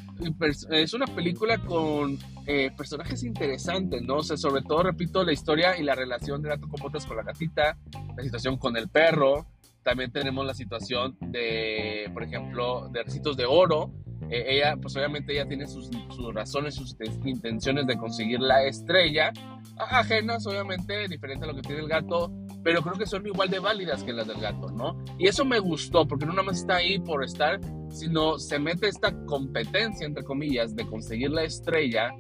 es 0.71 0.95
una 0.95 1.07
película 1.07 1.59
con 1.59 2.19
eh, 2.47 2.71
personajes 2.77 3.23
interesantes, 3.25 4.03
¿no? 4.03 4.17
O 4.17 4.23
sea, 4.23 4.37
sobre 4.37 4.63
todo, 4.63 4.83
repito, 4.83 5.25
la 5.25 5.33
historia 5.33 5.77
y 5.79 5.83
la 5.83 5.95
relación 5.95 6.43
de 6.43 6.51
Gato 6.51 6.69
con 6.69 6.81
Botas 6.81 7.07
con 7.07 7.17
la 7.17 7.23
gatita, 7.23 7.77
la 8.17 8.23
situación 8.23 8.57
con 8.57 8.77
el 8.77 8.89
perro. 8.89 9.47
También 9.83 10.11
tenemos 10.11 10.45
la 10.45 10.55
situación 10.55 11.17
de, 11.21 12.11
por 12.13 12.25
ejemplo, 12.25 12.89
de 12.89 13.03
Recitos 13.05 13.37
de 13.37 13.47
Oro. 13.47 13.93
Eh, 14.31 14.45
ella, 14.49 14.77
pues 14.81 14.97
obviamente 14.97 15.33
ella 15.33 15.47
tiene 15.47 15.67
sus, 15.67 15.91
sus 16.11 16.35
razones, 16.35 16.75
sus 16.75 16.97
intenciones 17.25 17.87
de 17.87 17.97
conseguir 17.97 18.41
la 18.41 18.65
estrella, 18.65 19.33
ajenas, 19.79 20.47
obviamente, 20.47 21.07
diferente 21.09 21.45
a 21.45 21.49
lo 21.49 21.55
que 21.55 21.63
tiene 21.63 21.83
el 21.83 21.89
gato, 21.89 22.33
pero 22.63 22.83
creo 22.83 22.95
que 22.95 23.07
son 23.07 23.27
igual 23.27 23.51
de 23.51 23.59
válidas 23.59 24.03
que 24.03 24.13
las 24.13 24.27
del 24.27 24.41
gato, 24.41 24.71
¿no? 24.71 24.97
Y 25.19 25.29
eso 25.29 25.45
me 25.45 25.59
gustó, 25.59 26.07
porque 26.07 26.27
no 26.27 26.33
nada 26.33 26.45
más 26.45 26.59
está 26.59 26.77
ahí 26.77 26.99
por 26.99 27.23
estar, 27.23 27.61
sino 27.91 28.39
se 28.39 28.59
mete 28.59 28.89
esta 28.89 29.15
competencia, 29.27 30.07
entre 30.07 30.25
comillas, 30.25 30.75
de 30.75 30.87
conseguir 30.87 31.31
la 31.31 31.45
estrella, 31.45 32.11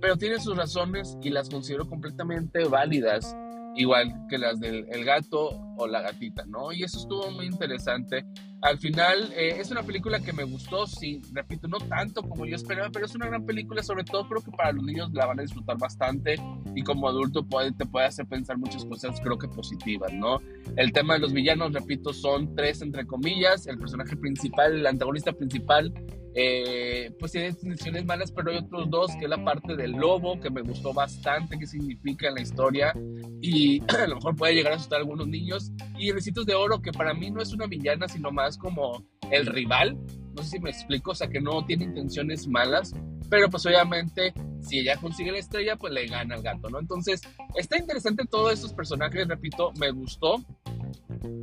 pero 0.00 0.16
tiene 0.16 0.38
sus 0.38 0.56
razones 0.56 1.16
y 1.22 1.30
las 1.30 1.48
considero 1.48 1.88
completamente 1.88 2.64
válidas, 2.64 3.34
igual 3.76 4.26
que 4.28 4.38
las 4.38 4.58
del 4.58 4.86
el 4.90 5.04
gato 5.04 5.50
o 5.76 5.86
la 5.86 6.00
gatita, 6.00 6.44
¿no? 6.46 6.72
Y 6.72 6.82
eso 6.82 6.98
estuvo 6.98 7.30
muy 7.30 7.46
interesante. 7.46 8.24
al 8.62 8.78
final 8.78 9.32
eh, 9.36 9.56
es 9.58 9.70
una 9.70 9.82
película 9.82 10.18
que 10.20 10.32
me 10.32 10.42
gustó, 10.44 10.86
sí, 10.86 11.20
repito, 11.32 11.68
no 11.68 11.78
tanto 11.78 12.22
como 12.22 12.46
yo 12.46 12.56
esperaba, 12.56 12.88
pero 12.90 13.04
es 13.04 13.14
una 13.14 13.26
gran 13.26 13.44
película, 13.44 13.82
sobre 13.82 14.04
todo 14.04 14.26
creo 14.26 14.42
que 14.42 14.50
para 14.50 14.72
los 14.72 14.82
niños 14.82 15.12
la 15.12 15.26
van 15.26 15.38
a 15.38 15.42
disfrutar 15.42 15.76
bastante 15.76 16.36
y 16.74 16.82
como 16.82 17.08
adulto 17.08 17.44
puede, 17.44 17.72
te 17.72 17.84
puede 17.84 18.06
hacer 18.06 18.26
pensar 18.26 18.56
muchas 18.58 18.84
cosas, 18.86 19.20
creo 19.20 19.38
que 19.38 19.48
positivas, 19.48 20.12
¿no? 20.14 20.40
El 20.76 20.92
tema 20.92 21.14
de 21.14 21.20
los 21.20 21.32
villanos, 21.32 21.72
repito, 21.72 22.12
son 22.12 22.54
tres 22.54 22.80
entre 22.80 23.06
comillas, 23.06 23.66
el 23.66 23.78
personaje 23.78 24.16
principal, 24.16 24.72
el 24.72 24.86
antagonista 24.86 25.32
principal, 25.32 25.92
eh, 26.38 27.10
pues 27.18 27.32
tiene 27.32 27.48
intenciones 27.48 28.04
malas, 28.04 28.30
pero 28.30 28.50
hay 28.50 28.58
otros 28.58 28.90
dos, 28.90 29.10
que 29.18 29.24
es 29.24 29.30
la 29.30 29.42
parte 29.42 29.74
del 29.74 29.92
lobo, 29.92 30.38
que 30.38 30.50
me 30.50 30.60
gustó 30.60 30.92
bastante, 30.92 31.58
qué 31.58 31.66
significa 31.66 32.28
en 32.28 32.34
la 32.34 32.42
historia, 32.42 32.92
y 33.40 33.82
a 33.98 34.06
lo 34.06 34.16
mejor 34.16 34.36
puede 34.36 34.54
llegar 34.54 34.74
a 34.74 34.76
asustar 34.76 34.98
a 34.98 35.00
algunos 35.00 35.26
niños, 35.28 35.72
y 35.98 36.12
Recitos 36.12 36.44
de 36.44 36.54
Oro, 36.54 36.82
que 36.82 36.92
para 36.92 37.14
mí 37.14 37.30
no 37.30 37.40
es 37.40 37.54
una 37.54 37.66
villana, 37.66 38.06
sino 38.06 38.30
más 38.30 38.58
como 38.58 39.02
el 39.30 39.46
rival, 39.46 39.98
no 40.36 40.42
sé 40.42 40.50
si 40.50 40.58
me 40.60 40.68
explico, 40.68 41.12
o 41.12 41.14
sea, 41.14 41.28
que 41.28 41.40
no 41.40 41.64
tiene 41.64 41.84
intenciones 41.84 42.46
malas, 42.46 42.92
pero 43.30 43.48
pues 43.48 43.64
obviamente 43.64 44.34
si 44.60 44.80
ella 44.80 44.98
consigue 44.98 45.32
la 45.32 45.38
estrella, 45.38 45.76
pues 45.76 45.94
le 45.94 46.06
gana 46.06 46.34
al 46.34 46.42
gato, 46.42 46.68
¿no? 46.68 46.78
Entonces, 46.78 47.22
está 47.54 47.78
interesante 47.78 48.26
todos 48.30 48.52
estos 48.52 48.74
personajes, 48.74 49.26
repito, 49.26 49.72
me 49.78 49.90
gustó, 49.90 50.44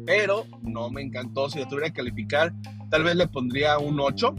pero 0.06 0.46
no 0.62 0.92
me 0.92 1.02
encantó. 1.02 1.50
Si 1.50 1.58
lo 1.58 1.68
tuviera 1.68 1.90
que 1.90 1.96
calificar, 1.96 2.54
tal 2.92 3.04
vez 3.04 3.16
le 3.16 3.28
pondría 3.28 3.80
un 3.80 4.00
8 4.00 4.36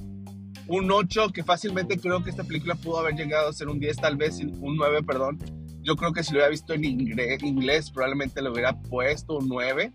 un 0.68 0.90
8 0.90 1.30
que 1.32 1.42
fácilmente 1.42 1.98
creo 1.98 2.22
que 2.22 2.30
esta 2.30 2.44
película 2.44 2.74
pudo 2.74 2.98
haber 2.98 3.14
llegado 3.14 3.48
a 3.48 3.52
ser 3.52 3.68
un 3.68 3.78
10, 3.78 3.96
tal 3.96 4.16
vez 4.16 4.38
un 4.40 4.76
9, 4.76 5.02
perdón. 5.02 5.38
Yo 5.82 5.96
creo 5.96 6.12
que 6.12 6.22
si 6.22 6.32
lo 6.32 6.38
hubiera 6.38 6.50
visto 6.50 6.72
en 6.72 6.84
inglés, 6.84 7.90
probablemente 7.90 8.40
le 8.40 8.50
hubiera 8.50 8.80
puesto 8.80 9.38
un 9.38 9.48
9. 9.48 9.92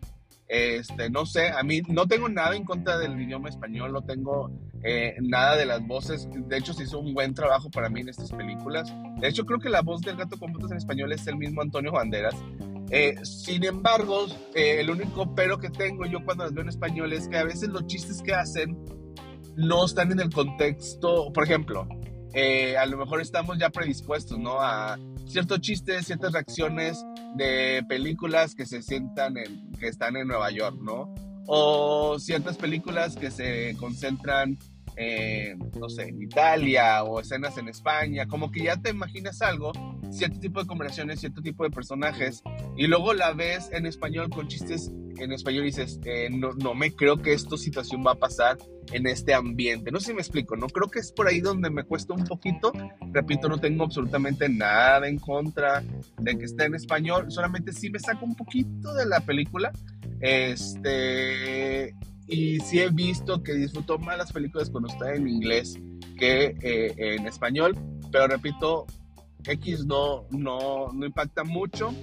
Este, 0.48 1.12
no 1.12 1.28
sé, 1.28 1.50
a 1.50 1.62
mí 1.62 1.82
no 1.88 2.08
tengo 2.08 2.28
nada 2.28 2.56
en 2.56 2.64
contra 2.64 2.98
del 2.98 3.20
idioma 3.22 3.50
español, 3.50 3.94
no 3.94 4.02
tengo 4.02 4.52
eh, 4.84 5.16
nada 5.22 5.56
de 5.56 5.66
las 5.66 5.86
voces. 5.86 6.28
De 6.32 6.58
hecho, 6.58 6.74
se 6.74 6.84
hizo 6.84 7.00
un 7.00 7.14
buen 7.14 7.34
trabajo 7.34 7.70
para 7.70 7.90
mí 7.90 8.02
en 8.02 8.10
estas 8.10 8.32
películas. 8.32 8.92
De 9.20 9.28
hecho, 9.28 9.46
creo 9.46 9.60
que 9.60 9.70
la 9.70 9.82
voz 9.82 10.02
del 10.02 10.16
gato 10.16 10.38
con 10.38 10.52
botas 10.52 10.72
en 10.72 10.78
español 10.78 11.12
es 11.12 11.26
el 11.28 11.38
mismo 11.38 11.62
Antonio 11.62 11.92
Banderas. 11.92 12.36
Eh, 12.92 13.16
sin 13.24 13.64
embargo, 13.64 14.26
eh, 14.56 14.78
el 14.80 14.90
único 14.90 15.36
pero 15.36 15.60
que 15.60 15.70
tengo 15.70 16.06
yo 16.06 16.26
cuando 16.26 16.46
las 16.46 16.54
veo 16.54 16.64
en 16.64 16.70
español 16.70 17.14
es 17.14 17.28
que 17.28 17.38
a 17.38 17.44
veces 17.44 17.70
los 17.70 17.86
chistes 17.86 18.22
que 18.24 18.34
hacen 18.34 18.76
no 19.60 19.86
están 19.86 20.12
en 20.12 20.20
el 20.20 20.30
contexto, 20.32 21.32
por 21.34 21.44
ejemplo, 21.44 21.88
eh, 22.34 22.78
a 22.78 22.86
lo 22.86 22.98
mejor 22.98 23.22
estamos 23.22 23.58
ya 23.58 23.70
predispuestos, 23.70 24.40
¿no? 24.40 24.62
A 24.62 24.98
ciertos 25.28 25.60
chistes, 25.62 26.08
ciertas 26.08 26.32
reacciones 26.32 27.06
de 27.36 27.84
películas 27.88 28.56
que 28.56 28.66
se 28.66 28.82
sientan 28.82 29.38
en, 29.38 29.72
que 29.74 29.88
están 29.88 30.16
en 30.16 30.28
Nueva 30.28 30.50
York, 30.52 30.78
¿no? 30.82 31.14
O 31.48 32.18
ciertas 32.20 32.58
películas 32.58 33.16
que 33.16 33.32
se 33.32 33.76
concentran 33.78 34.58
no 35.80 35.88
sé, 35.88 36.10
en 36.10 36.22
Italia 36.22 37.04
o 37.04 37.22
escenas 37.22 37.58
en 37.58 37.70
España, 37.70 38.28
como 38.28 38.52
que 38.52 38.64
ya 38.64 38.76
te 38.76 38.90
imaginas 38.90 39.42
algo, 39.42 39.72
cierto 40.12 40.40
tipo 40.40 40.60
de 40.60 40.68
conversaciones, 40.68 41.20
cierto 41.20 41.42
tipo 41.42 41.64
de 41.64 41.70
personajes, 41.70 42.44
y 42.78 42.88
luego 42.88 43.14
la 43.14 43.34
ves 43.34 43.70
en 43.72 43.86
español 43.86 44.30
con 44.30 44.48
chistes 44.48 44.92
en 45.18 45.32
español 45.32 45.64
y 45.64 45.68
dices, 45.68 46.00
eh, 46.06 46.30
no, 46.32 46.54
no 46.54 46.74
me 46.74 46.92
creo 46.92 47.18
que 47.18 47.34
esta 47.34 47.58
situación 47.58 48.04
va 48.06 48.14
a 48.14 48.16
pasar 48.16 48.58
en 48.92 49.08
este 49.08 49.34
ambiente. 49.34 49.92
No 49.92 50.00
sé 50.00 50.08
si 50.08 50.14
me 50.14 50.22
explico, 50.22 50.56
no 50.56 50.68
creo 50.68 50.90
que 50.90 51.00
es 51.00 51.12
por 51.12 51.28
ahí 51.28 51.42
donde 51.42 51.70
me 51.70 51.84
cuesta 51.84 52.14
un 52.14 52.24
poquito. 52.24 52.72
Repito, 53.12 53.50
no 53.50 53.58
tengo 53.58 53.84
absolutamente 53.84 54.50
nada 54.50 55.08
en 55.08 55.20
contra 55.20 55.84
de 56.18 56.38
que 56.38 56.46
esté 56.46 56.66
en 56.66 56.76
español, 56.76 57.32
solamente 57.32 57.74
sí 57.74 57.90
me 57.90 58.00
saco 58.00 58.26
un 58.26 58.36
poquito 58.36 58.94
de 58.94 59.06
la 59.06 59.20
película. 59.22 59.72
Este, 60.22 61.96
y 62.28 62.60
sí 62.60 62.80
he 62.80 62.90
visto 62.90 63.42
que 63.44 63.54
disfruto 63.54 63.98
más 64.00 64.18
las 64.18 64.32
películas 64.32 64.70
cuando 64.70 64.90
está 64.90 65.14
en 65.14 65.28
inglés 65.28 65.80
que 66.18 66.56
eh, 66.62 66.94
en 66.98 67.26
español, 67.26 67.78
pero 68.12 68.28
repito, 68.28 68.86
X 69.46 69.86
no, 69.86 70.26
no, 70.32 70.92
no 70.94 71.06
impacta 71.06 71.44
mucho, 71.44 71.94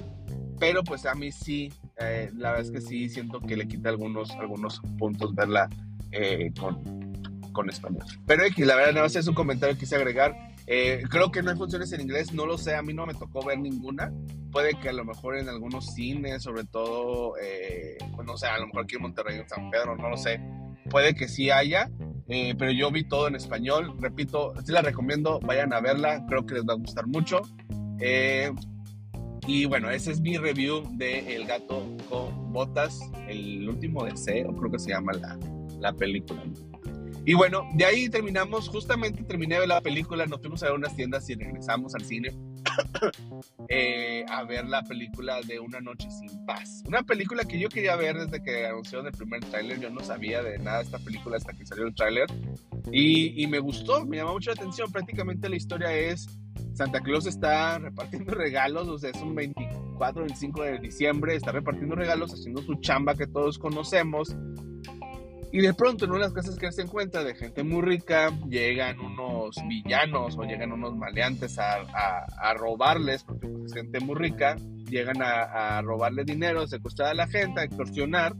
pero 0.58 0.82
pues 0.82 1.06
a 1.06 1.14
mí 1.14 1.32
sí, 1.32 1.72
eh, 1.98 2.30
la 2.36 2.52
verdad 2.52 2.66
es 2.66 2.70
que 2.70 2.80
sí 2.80 3.08
siento 3.08 3.40
que 3.40 3.56
le 3.56 3.68
quita 3.68 3.90
algunos, 3.90 4.30
algunos 4.32 4.80
puntos 4.98 5.34
verla 5.34 5.68
eh, 6.12 6.50
con, 6.58 7.12
con 7.52 7.68
español. 7.68 8.04
Pero 8.26 8.44
X, 8.44 8.66
la 8.66 8.76
verdad, 8.76 8.92
nada 8.92 9.02
más 9.04 9.16
es 9.16 9.26
un 9.26 9.34
comentario 9.34 9.74
que 9.74 9.80
quise 9.80 9.96
agregar. 9.96 10.34
creo 10.66 11.30
que 11.30 11.42
no 11.42 11.50
hay 11.50 11.56
funciones 11.56 11.92
en 11.92 12.00
inglés, 12.00 12.32
no 12.32 12.46
lo 12.46 12.58
sé, 12.58 12.74
a 12.74 12.82
mí 12.82 12.94
no 12.94 13.06
me 13.06 13.14
tocó 13.14 13.44
ver 13.44 13.58
ninguna. 13.58 14.12
Puede 14.50 14.78
que 14.80 14.88
a 14.88 14.92
lo 14.92 15.04
mejor 15.04 15.36
en 15.36 15.48
algunos 15.48 15.94
cines, 15.94 16.42
sobre 16.42 16.64
todo, 16.64 17.34
pues 18.14 18.26
no 18.26 18.36
sé, 18.36 18.46
a 18.46 18.58
lo 18.58 18.66
mejor 18.66 18.84
aquí 18.84 18.96
en 18.96 19.02
Monterrey, 19.02 19.38
en 19.38 19.48
San 19.48 19.70
Pedro, 19.70 19.96
no 19.96 20.08
lo 20.08 20.16
sé, 20.16 20.40
puede 20.88 21.14
que 21.14 21.28
sí 21.28 21.50
haya, 21.50 21.90
eh, 22.28 22.54
pero 22.58 22.70
yo 22.72 22.90
vi 22.90 23.04
todo 23.04 23.28
en 23.28 23.36
español. 23.36 23.94
Repito, 24.00 24.52
sí 24.64 24.72
la 24.72 24.82
recomiendo, 24.82 25.40
vayan 25.40 25.72
a 25.72 25.80
verla, 25.80 26.24
creo 26.28 26.44
que 26.44 26.54
les 26.54 26.64
va 26.64 26.74
a 26.74 26.76
gustar 26.76 27.06
mucho. 27.06 27.42
Eh, 28.00 28.52
y 29.46 29.64
bueno, 29.66 29.90
ese 29.90 30.10
es 30.10 30.20
mi 30.20 30.36
review 30.36 30.82
de 30.96 31.36
El 31.36 31.46
gato 31.46 31.84
con 32.08 32.52
botas, 32.52 32.98
el 33.28 33.68
último 33.68 34.04
deseo, 34.04 34.54
creo 34.56 34.70
que 34.70 34.78
se 34.78 34.90
llama 34.90 35.12
la, 35.12 35.38
la 35.78 35.92
película. 35.92 36.42
Y 37.24 37.34
bueno, 37.34 37.68
de 37.74 37.84
ahí 37.84 38.08
terminamos, 38.08 38.68
justamente 38.68 39.22
terminé 39.24 39.58
de 39.58 39.66
la 39.66 39.80
película, 39.80 40.26
nos 40.26 40.40
fuimos 40.40 40.62
a 40.62 40.66
ver 40.66 40.74
unas 40.74 40.94
tiendas 40.94 41.28
y 41.28 41.34
regresamos 41.34 41.94
al 41.94 42.04
cine 42.04 42.32
eh, 43.68 44.24
a 44.28 44.44
ver 44.44 44.66
la 44.66 44.82
película 44.82 45.40
de 45.42 45.60
Una 45.60 45.80
Noche 45.80 46.10
Sin 46.10 46.44
Paz. 46.46 46.82
Una 46.86 47.02
película 47.02 47.44
que 47.44 47.58
yo 47.58 47.68
quería 47.68 47.96
ver 47.96 48.16
desde 48.18 48.42
que 48.42 48.66
anunciaron 48.66 49.06
el 49.06 49.12
primer 49.12 49.44
tráiler, 49.44 49.80
yo 49.80 49.90
no 49.90 50.00
sabía 50.00 50.42
de 50.42 50.58
nada 50.58 50.78
de 50.78 50.84
esta 50.84 50.98
película 50.98 51.36
hasta 51.36 51.52
que 51.52 51.66
salió 51.66 51.86
el 51.86 51.94
tráiler. 51.94 52.26
Y, 52.92 53.42
y 53.42 53.46
me 53.46 53.58
gustó, 53.58 54.04
me 54.04 54.18
llamó 54.18 54.34
mucho 54.34 54.50
la 54.50 54.60
atención, 54.60 54.90
prácticamente 54.92 55.48
la 55.48 55.56
historia 55.56 55.92
es 55.92 56.26
Santa 56.76 57.00
Claus 57.00 57.26
está 57.26 57.78
repartiendo 57.78 58.34
regalos, 58.34 58.86
o 58.88 58.98
sea, 58.98 59.10
es 59.10 59.20
un 59.22 59.34
24, 59.34 60.22
25 60.22 60.62
de 60.62 60.78
diciembre, 60.78 61.34
está 61.34 61.50
repartiendo 61.50 61.94
regalos, 61.94 62.32
haciendo 62.34 62.62
su 62.62 62.74
chamba 62.76 63.14
que 63.14 63.26
todos 63.26 63.58
conocemos, 63.58 64.36
y 65.52 65.60
de 65.60 65.74
pronto 65.74 66.04
en 66.04 66.10
una 66.10 66.20
de 66.20 66.24
las 66.26 66.32
casas 66.32 66.58
que 66.58 66.70
se 66.72 66.82
encuentra 66.82 67.24
de 67.24 67.34
gente 67.34 67.62
muy 67.62 67.82
rica, 67.82 68.30
llegan 68.48 68.98
unos 69.00 69.56
villanos 69.68 70.36
o 70.36 70.42
llegan 70.42 70.72
unos 70.72 70.96
maleantes 70.96 71.58
a, 71.58 71.82
a, 71.82 72.54
robarles, 72.54 73.22
porque 73.24 73.48
pues, 73.48 73.66
es 73.66 73.74
gente 73.74 74.00
muy 74.00 74.16
rica, 74.16 74.56
llegan 74.88 75.22
a, 75.22 75.78
a 75.78 75.82
robarle 75.82 76.24
dinero, 76.24 76.66
secuestrar 76.66 77.10
a 77.10 77.14
la 77.14 77.26
gente, 77.26 77.60
a 77.60 77.64
extorsionar, 77.64 78.34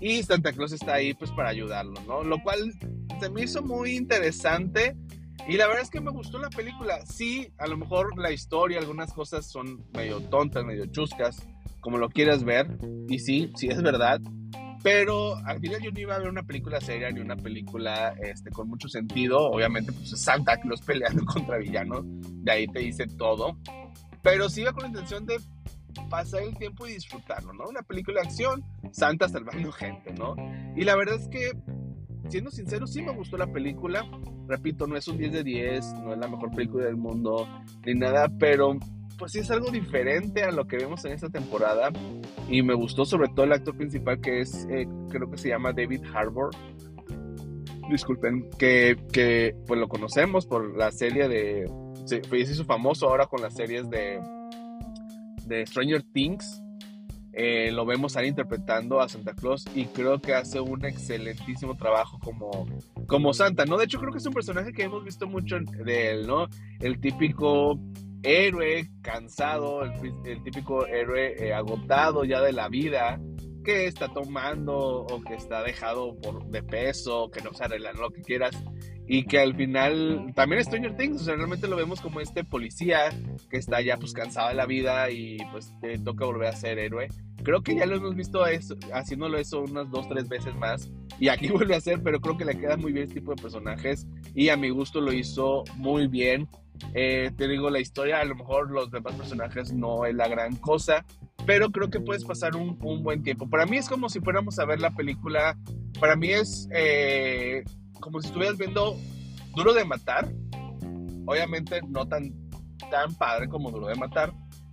y 0.00 0.22
Santa 0.22 0.52
Claus 0.52 0.72
está 0.72 0.94
ahí 0.94 1.14
pues 1.14 1.30
para 1.30 1.50
ayudarlo, 1.50 2.00
¿no? 2.06 2.22
Lo 2.22 2.42
cual 2.42 2.72
se 3.20 3.30
me 3.30 3.42
hizo 3.42 3.62
muy 3.62 3.96
interesante 3.96 4.96
y 5.48 5.56
la 5.56 5.66
verdad 5.66 5.82
es 5.82 5.90
que 5.90 6.00
me 6.00 6.10
gustó 6.10 6.38
la 6.38 6.50
película. 6.50 7.04
Sí, 7.06 7.52
a 7.58 7.66
lo 7.66 7.76
mejor 7.76 8.18
la 8.18 8.32
historia, 8.32 8.78
algunas 8.78 9.12
cosas 9.12 9.46
son 9.46 9.84
medio 9.94 10.20
tontas, 10.20 10.64
medio 10.64 10.86
chuscas, 10.86 11.46
como 11.80 11.98
lo 11.98 12.08
quieras 12.08 12.42
ver, 12.42 12.66
y 13.08 13.20
sí, 13.20 13.52
sí 13.54 13.68
es 13.68 13.80
verdad, 13.80 14.20
pero 14.86 15.34
al 15.44 15.58
final 15.58 15.82
yo 15.82 15.90
no 15.90 15.98
iba 15.98 16.14
a 16.14 16.18
ver 16.20 16.28
una 16.28 16.44
película 16.44 16.80
seria 16.80 17.10
ni 17.10 17.18
una 17.18 17.34
película 17.34 18.14
este, 18.22 18.52
con 18.52 18.68
mucho 18.68 18.86
sentido. 18.86 19.50
Obviamente, 19.50 19.90
pues 19.90 20.12
es 20.12 20.20
Santa 20.20 20.58
Claus 20.58 20.80
peleando 20.80 21.24
contra 21.26 21.58
villanos. 21.58 22.04
De 22.06 22.52
ahí 22.52 22.68
te 22.68 22.78
dice 22.78 23.08
todo. 23.08 23.58
Pero 24.22 24.48
sí 24.48 24.60
iba 24.60 24.72
con 24.72 24.82
la 24.82 24.88
intención 24.90 25.26
de 25.26 25.40
pasar 26.08 26.44
el 26.44 26.56
tiempo 26.56 26.86
y 26.86 26.92
disfrutarlo, 26.92 27.52
¿no? 27.52 27.64
Una 27.64 27.82
película 27.82 28.20
de 28.20 28.28
acción, 28.28 28.64
Santa 28.92 29.28
salvando 29.28 29.72
gente, 29.72 30.12
¿no? 30.12 30.36
Y 30.76 30.84
la 30.84 30.94
verdad 30.94 31.16
es 31.16 31.26
que, 31.26 31.50
siendo 32.28 32.52
sincero, 32.52 32.86
sí 32.86 33.02
me 33.02 33.10
gustó 33.10 33.36
la 33.36 33.50
película. 33.50 34.08
Repito, 34.46 34.86
no 34.86 34.96
es 34.96 35.08
un 35.08 35.18
10 35.18 35.32
de 35.32 35.42
10, 35.42 35.94
no 35.94 36.12
es 36.12 36.18
la 36.20 36.28
mejor 36.28 36.52
película 36.54 36.84
del 36.84 36.96
mundo, 36.96 37.48
ni 37.84 37.94
nada, 37.94 38.28
pero 38.38 38.78
pues 39.18 39.32
sí 39.32 39.38
es 39.40 39.50
algo 39.50 39.70
diferente 39.70 40.42
a 40.42 40.50
lo 40.50 40.66
que 40.66 40.76
vemos 40.76 41.04
en 41.04 41.12
esta 41.12 41.28
temporada 41.28 41.90
y 42.48 42.62
me 42.62 42.74
gustó 42.74 43.04
sobre 43.04 43.28
todo 43.28 43.44
el 43.44 43.52
actor 43.52 43.76
principal 43.76 44.20
que 44.20 44.40
es, 44.40 44.66
eh, 44.70 44.86
creo 45.10 45.30
que 45.30 45.38
se 45.38 45.48
llama 45.48 45.72
David 45.72 46.02
Harbour. 46.14 46.50
Disculpen, 47.90 48.50
que, 48.58 49.54
pues 49.66 49.80
lo 49.80 49.88
conocemos 49.88 50.46
por 50.46 50.76
la 50.76 50.90
serie 50.90 51.28
de, 51.28 51.70
se, 52.04 52.20
hizo 52.36 52.64
famoso 52.64 53.08
ahora 53.08 53.26
con 53.26 53.40
las 53.40 53.54
series 53.54 53.88
de, 53.88 54.20
de 55.46 55.66
Stranger 55.66 56.02
Things. 56.02 56.62
Eh, 57.38 57.70
lo 57.70 57.84
vemos 57.84 58.16
ahí 58.16 58.28
interpretando 58.28 59.00
a 59.00 59.08
Santa 59.10 59.34
Claus 59.34 59.66
y 59.74 59.84
creo 59.86 60.20
que 60.20 60.34
hace 60.34 60.58
un 60.58 60.84
excelentísimo 60.86 61.76
trabajo 61.76 62.18
como, 62.18 62.66
como 63.06 63.34
Santa, 63.34 63.66
¿no? 63.66 63.76
De 63.76 63.84
hecho 63.84 64.00
creo 64.00 64.10
que 64.10 64.18
es 64.18 64.26
un 64.26 64.32
personaje 64.32 64.72
que 64.72 64.84
hemos 64.84 65.04
visto 65.04 65.28
mucho 65.28 65.56
de 65.60 66.10
él, 66.12 66.26
¿no? 66.26 66.48
El 66.80 66.98
típico 66.98 67.78
héroe 68.26 68.88
cansado, 69.02 69.84
el, 69.84 70.42
típico 70.42 70.86
héroe 70.86 71.34
eh, 71.38 71.54
agotado 71.54 72.24
ya 72.24 72.40
de 72.40 72.52
la 72.52 72.68
vida, 72.68 73.20
que 73.64 73.86
está 73.86 74.08
tomando 74.08 74.76
o 74.76 75.22
que 75.22 75.34
está 75.34 75.62
dejado 75.62 76.16
por, 76.20 76.44
de 76.46 76.62
peso, 76.62 77.30
que 77.30 77.40
no 77.40 77.52
se 77.52 77.64
arregla 77.64 77.92
lo 77.92 78.10
que 78.10 78.22
quieras. 78.22 78.56
Y 79.08 79.24
que 79.24 79.38
al 79.38 79.54
final 79.54 80.32
también 80.34 80.64
Stranger 80.64 80.96
Things, 80.96 81.22
o 81.22 81.24
sea, 81.24 81.36
realmente 81.36 81.68
lo 81.68 81.76
vemos 81.76 82.00
como 82.00 82.20
este 82.20 82.42
policía 82.42 83.10
que 83.48 83.56
está 83.56 83.80
ya 83.80 83.96
pues 83.96 84.12
cansado 84.12 84.48
de 84.48 84.54
la 84.54 84.66
vida 84.66 85.08
y 85.10 85.38
pues 85.52 85.72
te 85.80 85.96
toca 85.98 86.24
volver 86.24 86.48
a 86.48 86.56
ser 86.56 86.80
héroe. 86.80 87.06
creo 87.44 87.62
que 87.62 87.76
ya 87.76 87.86
lo 87.86 87.96
hemos 87.96 88.16
visto 88.16 88.44
eso, 88.46 88.74
haciéndolo 88.92 89.38
eso 89.38 89.60
unas 89.60 89.88
dos, 89.90 90.08
tres 90.08 90.28
veces 90.28 90.56
más. 90.56 90.90
Y 91.20 91.28
aquí 91.28 91.48
vuelve 91.50 91.74
a 91.74 91.78
hacer, 91.78 92.02
pero 92.02 92.20
creo 92.20 92.36
que 92.36 92.44
le 92.44 92.58
queda 92.58 92.76
muy 92.76 92.92
bien 92.92 93.04
este 93.04 93.20
tipo 93.20 93.32
de 93.34 93.42
personajes. 93.42 94.06
Y 94.34 94.48
a 94.48 94.56
mi 94.56 94.70
gusto 94.70 95.00
lo 95.00 95.12
hizo 95.12 95.62
muy 95.76 96.08
bien. 96.08 96.48
Eh, 96.94 97.30
te 97.36 97.48
digo, 97.48 97.70
la 97.70 97.80
historia, 97.80 98.20
a 98.20 98.24
lo 98.24 98.34
mejor 98.34 98.70
los 98.70 98.90
demás 98.90 99.14
personajes 99.14 99.72
no 99.72 100.04
es 100.06 100.14
la 100.14 100.28
gran 100.28 100.56
cosa, 100.56 101.04
pero 101.46 101.70
creo 101.70 101.90
que 101.90 102.00
puedes 102.00 102.24
pasar 102.24 102.56
un, 102.56 102.78
un 102.82 103.02
buen 103.02 103.22
tiempo. 103.22 103.48
Para 103.48 103.66
mí 103.66 103.76
es 103.76 103.88
como 103.88 104.08
si 104.08 104.20
fuéramos 104.20 104.58
a 104.58 104.64
ver 104.64 104.80
la 104.80 104.90
película, 104.90 105.56
para 106.00 106.16
mí 106.16 106.30
es 106.30 106.68
eh, 106.72 107.64
como 108.00 108.20
si 108.20 108.28
estuvieras 108.28 108.58
viendo 108.58 108.96
Duro 109.54 109.72
de 109.74 109.84
Matar, 109.84 110.32
obviamente 111.26 111.80
no 111.88 112.06
tan, 112.06 112.32
tan 112.90 113.14
padre 113.14 113.48
como 113.48 113.70
Duro 113.70 113.88
de 113.88 113.94
Matar, 113.94 114.32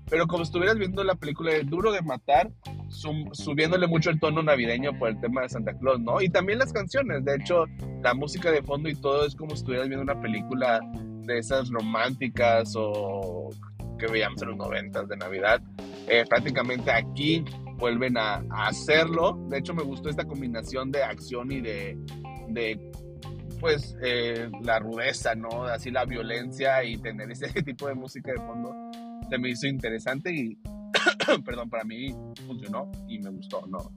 pero 0.09 0.27
como 0.27 0.43
estuvieras 0.43 0.77
viendo 0.77 1.03
la 1.03 1.15
película 1.15 1.51
de 1.53 1.63
Duro 1.63 1.91
de 1.91 2.01
Matar, 2.01 2.51
subiéndole 2.89 3.87
mucho 3.87 4.09
el 4.09 4.19
tono 4.19 4.43
navideño 4.43 4.97
por 4.99 5.09
el 5.09 5.19
tema 5.19 5.41
de 5.41 5.49
Santa 5.49 5.77
Claus, 5.77 5.99
¿no? 5.99 6.21
Y 6.21 6.29
también 6.29 6.59
las 6.59 6.71
canciones, 6.71 7.25
de 7.25 7.35
hecho, 7.35 7.65
la 8.01 8.13
música 8.13 8.51
de 8.51 8.61
fondo 8.61 8.89
y 8.89 8.95
todo 8.95 9.25
es 9.25 9.35
como 9.35 9.51
si 9.51 9.57
estuvieras 9.57 9.87
viendo 9.87 10.03
una 10.03 10.21
película 10.21 10.79
de 11.25 11.39
esas 11.39 11.69
románticas 11.69 12.73
o 12.75 13.49
que 13.97 14.07
veíamos 14.07 14.41
en 14.41 14.49
los 14.49 14.57
noventas 14.57 15.07
de 15.07 15.17
Navidad. 15.17 15.61
Eh, 16.07 16.25
prácticamente 16.27 16.91
aquí 16.91 17.43
vuelven 17.77 18.17
a, 18.17 18.43
hacerlo. 18.51 19.45
De 19.49 19.59
hecho, 19.59 19.73
me 19.73 19.83
gustó 19.83 20.09
esta 20.09 20.25
combinación 20.25 20.91
de 20.91 21.03
acción 21.03 21.51
y 21.51 21.61
de, 21.61 21.97
de 22.49 22.91
pues, 23.59 23.95
eh, 24.03 24.49
la 24.61 24.79
rudeza, 24.79 25.35
¿no? 25.35 25.63
Así 25.63 25.91
la 25.91 26.05
violencia 26.05 26.83
y 26.83 26.97
tener 26.97 27.31
ese 27.31 27.47
tipo 27.63 27.87
de 27.87 27.95
música 27.95 28.31
de 28.31 28.39
fondo 28.39 28.73
se 29.29 29.37
me 29.37 29.49
hizo 29.49 29.67
interesante 29.67 30.31
y, 30.31 30.57
perdón, 31.45 31.69
para 31.69 31.83
mí 31.83 32.13
funcionó 32.45 32.91
y 33.07 33.19
me 33.19 33.29
gustó, 33.31 33.65
¿no? 33.67 33.91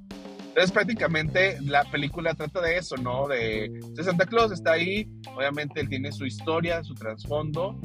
Entonces 0.56 0.72
prácticamente 0.72 1.60
la 1.60 1.84
película 1.84 2.32
trata 2.32 2.62
de 2.62 2.78
eso, 2.78 2.96
¿no? 2.96 3.28
De, 3.28 3.78
de 3.92 4.02
Santa 4.02 4.24
Claus 4.24 4.50
está 4.52 4.72
ahí, 4.72 5.06
obviamente 5.36 5.80
él 5.80 5.88
tiene 5.90 6.10
su 6.12 6.24
historia, 6.24 6.82
su 6.82 6.94
trasfondo 6.94 7.78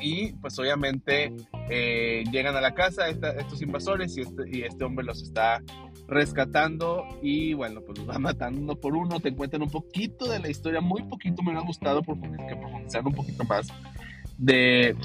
y 0.00 0.32
pues 0.32 0.58
obviamente 0.58 1.34
eh, 1.68 2.24
llegan 2.32 2.56
a 2.56 2.62
la 2.62 2.72
casa 2.72 3.06
estos 3.10 3.60
invasores 3.60 4.16
y 4.16 4.22
este, 4.22 4.44
y 4.50 4.62
este 4.62 4.82
hombre 4.82 5.04
los 5.04 5.22
está 5.22 5.62
rescatando 6.08 7.04
y 7.20 7.52
bueno, 7.52 7.82
pues 7.82 7.98
los 7.98 8.08
va 8.08 8.18
matando 8.18 8.62
uno 8.62 8.76
por 8.76 8.96
uno, 8.96 9.20
te 9.20 9.34
cuentan 9.34 9.60
un 9.60 9.70
poquito 9.70 10.30
de 10.30 10.38
la 10.38 10.48
historia, 10.48 10.80
muy 10.80 11.02
poquito 11.02 11.42
me 11.42 11.52
ha 11.52 11.60
gustado 11.60 12.00
que 12.00 12.14
profundizar 12.56 13.06
un 13.06 13.12
poquito 13.12 13.44
más 13.44 13.66
de 14.38 14.96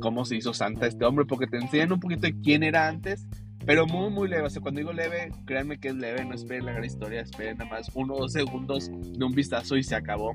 cómo 0.00 0.24
se 0.24 0.34
hizo 0.34 0.52
Santa 0.52 0.88
este 0.88 1.04
hombre, 1.04 1.26
porque 1.26 1.46
te 1.46 1.58
enseñan 1.58 1.92
un 1.92 2.00
poquito 2.00 2.22
de 2.22 2.40
quién 2.40 2.64
era 2.64 2.88
antes 2.88 3.24
pero 3.66 3.86
muy, 3.86 4.10
muy 4.10 4.28
leve. 4.28 4.46
O 4.46 4.50
sea, 4.50 4.62
cuando 4.62 4.78
digo 4.78 4.92
leve, 4.92 5.32
créanme 5.46 5.78
que 5.78 5.88
es 5.88 5.94
leve. 5.94 6.24
No 6.24 6.34
esperen 6.34 6.66
la 6.66 6.72
gran 6.72 6.84
historia. 6.84 7.20
Esperen 7.20 7.58
nada 7.58 7.70
más 7.70 7.90
uno 7.94 8.14
o 8.14 8.20
dos 8.20 8.32
segundos 8.32 8.90
de 8.90 9.24
un 9.24 9.32
vistazo 9.32 9.76
y 9.76 9.82
se 9.82 9.94
acabó. 9.94 10.32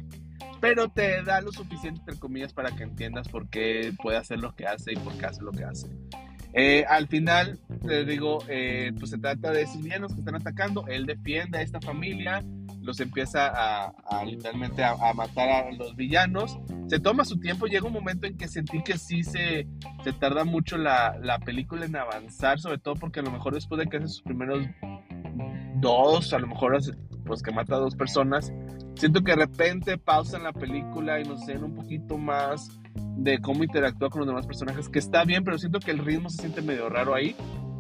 Pero 0.62 0.90
te 0.90 1.24
da 1.24 1.42
lo 1.42 1.52
suficiente, 1.52 2.02
entre 2.02 2.18
comillas, 2.18 2.54
para 2.54 2.72
que 2.72 2.84
entiendas 2.84 3.28
por 3.30 3.50
qué 3.50 3.94
puede 4.02 4.18
hacer 4.18 4.40
lo 4.40 4.54
que 4.56 4.66
hace 4.66 4.94
y 4.94 4.96
por 4.96 5.18
qué 5.18 5.26
hace 5.26 5.42
lo 5.42 5.52
que 5.52 5.64
hace. 5.64 5.88
Eh, 6.54 6.84
al 6.90 7.08
final, 7.08 7.60
te 7.86 8.04
digo, 8.06 8.40
eh, 8.48 8.92
pues 8.98 9.12
se 9.12 9.20
trata 9.20 9.52
de 9.52 9.62
esos 9.62 9.82
villanos 9.82 10.14
que 10.14 10.20
están 10.20 10.36
atacando. 10.36 10.86
Él 10.88 11.06
defiende 11.06 11.60
a 11.60 11.62
esta 11.62 11.80
familia 11.80 12.44
los 12.82 13.00
empieza 13.00 13.52
a, 13.54 14.24
literalmente 14.26 14.84
a, 14.84 14.96
matar 15.14 15.50
a 15.50 15.72
los 15.72 15.96
villanos. 15.96 16.60
Se 16.88 17.00
toma 17.00 17.26
su 17.26 17.40
tiempo, 17.40 17.68
llega 17.68 17.88
un 17.88 17.94
momento 17.94 18.28
en 18.28 18.38
que 18.38 18.48
sentí 18.48 18.82
que 18.84 18.98
sí 18.98 19.24
se, 19.24 19.68
se 20.04 20.14
tarda 20.14 20.44
mucho 20.44 20.78
la, 20.78 21.18
la 21.22 21.40
película 21.40 21.86
en 21.86 21.96
avanzar, 21.96 22.60
sobre 22.60 22.78
todo 22.78 22.96
porque 22.96 23.20
a 23.20 23.24
lo 23.24 23.32
mejor 23.32 23.54
después 23.54 23.80
de 23.80 23.88
que 23.88 23.98
hace 23.98 24.08
sus 24.08 24.22
primeros 24.22 24.66
dos, 25.76 26.34
a 26.34 26.40
lo 26.40 26.48
mejor 26.48 26.78
pues 27.26 27.42
que 27.42 27.52
mata 27.52 27.76
a 27.76 27.80
dos 27.80 27.96
personas, 27.96 28.52
siento 28.96 29.22
que 29.22 29.32
de 29.32 29.46
repente 29.46 29.98
pausan 29.98 30.44
la 30.44 30.54
película 30.54 31.20
y 31.20 31.24
nos 31.24 31.46
den 31.46 31.64
un 31.64 31.76
poquito 31.76 32.18
más 32.18 32.70
de 32.96 33.40
cómo 33.40 33.64
interactúa 33.64 34.10
con 34.10 34.20
los 34.20 34.28
demás 34.28 34.48
personajes, 34.48 34.90
que 34.90 35.00
está 35.00 35.24
bien, 35.26 35.44
pero 35.44 35.58
siento 35.58 35.80
que 35.80 35.92
el 35.92 36.00
ritmo 36.00 36.30
se 36.30 36.42
siente 36.42 36.62
medio 36.62 36.90
raro 36.90 37.14
ahí. 37.14 37.36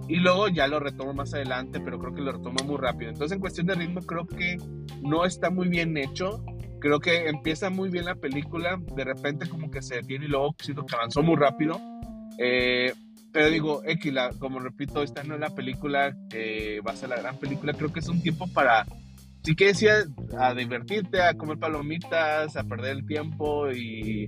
Y 0.09 0.15
luego 0.17 0.47
ya 0.47 0.67
lo 0.67 0.79
retomo 0.79 1.13
más 1.13 1.35
adelante, 1.35 1.79
pero 1.79 1.99
creo 1.99 2.15
que 2.15 2.21
lo 2.21 2.31
retomo 2.31 2.63
muy 2.65 2.77
rápido. 2.77 3.11
Entonces, 3.11 3.35
en 3.35 3.39
cuestión 3.39 3.67
de 3.67 3.75
ritmo, 3.75 4.01
creo 4.01 4.25
que 4.25 4.57
no 5.03 5.23
está 5.23 5.51
muy 5.51 5.67
bien 5.67 5.95
hecho. 5.97 6.43
Creo 6.79 6.99
que 6.99 7.27
empieza 7.27 7.69
muy 7.69 7.89
bien 7.89 8.05
la 8.05 8.15
película, 8.15 8.81
de 8.95 9.03
repente 9.03 9.47
como 9.47 9.69
que 9.69 9.83
se 9.83 9.97
detiene 9.97 10.25
y 10.25 10.29
luego 10.29 10.55
que 10.57 10.95
avanzó 10.95 11.21
muy 11.21 11.35
rápido. 11.35 11.79
Eh, 12.39 12.91
pero 13.31 13.51
digo, 13.51 13.81
X, 13.85 14.11
como 14.39 14.59
repito, 14.59 15.03
esta 15.03 15.23
no 15.23 15.35
es 15.35 15.41
la 15.41 15.53
película 15.53 16.15
que 16.31 16.81
va 16.81 16.93
a 16.93 16.95
ser 16.95 17.09
la 17.09 17.17
gran 17.17 17.37
película. 17.37 17.73
Creo 17.73 17.93
que 17.93 17.99
es 17.99 18.09
un 18.09 18.23
tiempo 18.23 18.47
para, 18.51 18.87
sí 19.43 19.55
que 19.55 19.67
decía, 19.67 19.93
a 20.39 20.55
divertirte, 20.55 21.21
a 21.21 21.35
comer 21.35 21.59
palomitas, 21.59 22.55
a 22.55 22.63
perder 22.63 22.97
el 22.97 23.05
tiempo 23.05 23.69
y 23.71 24.27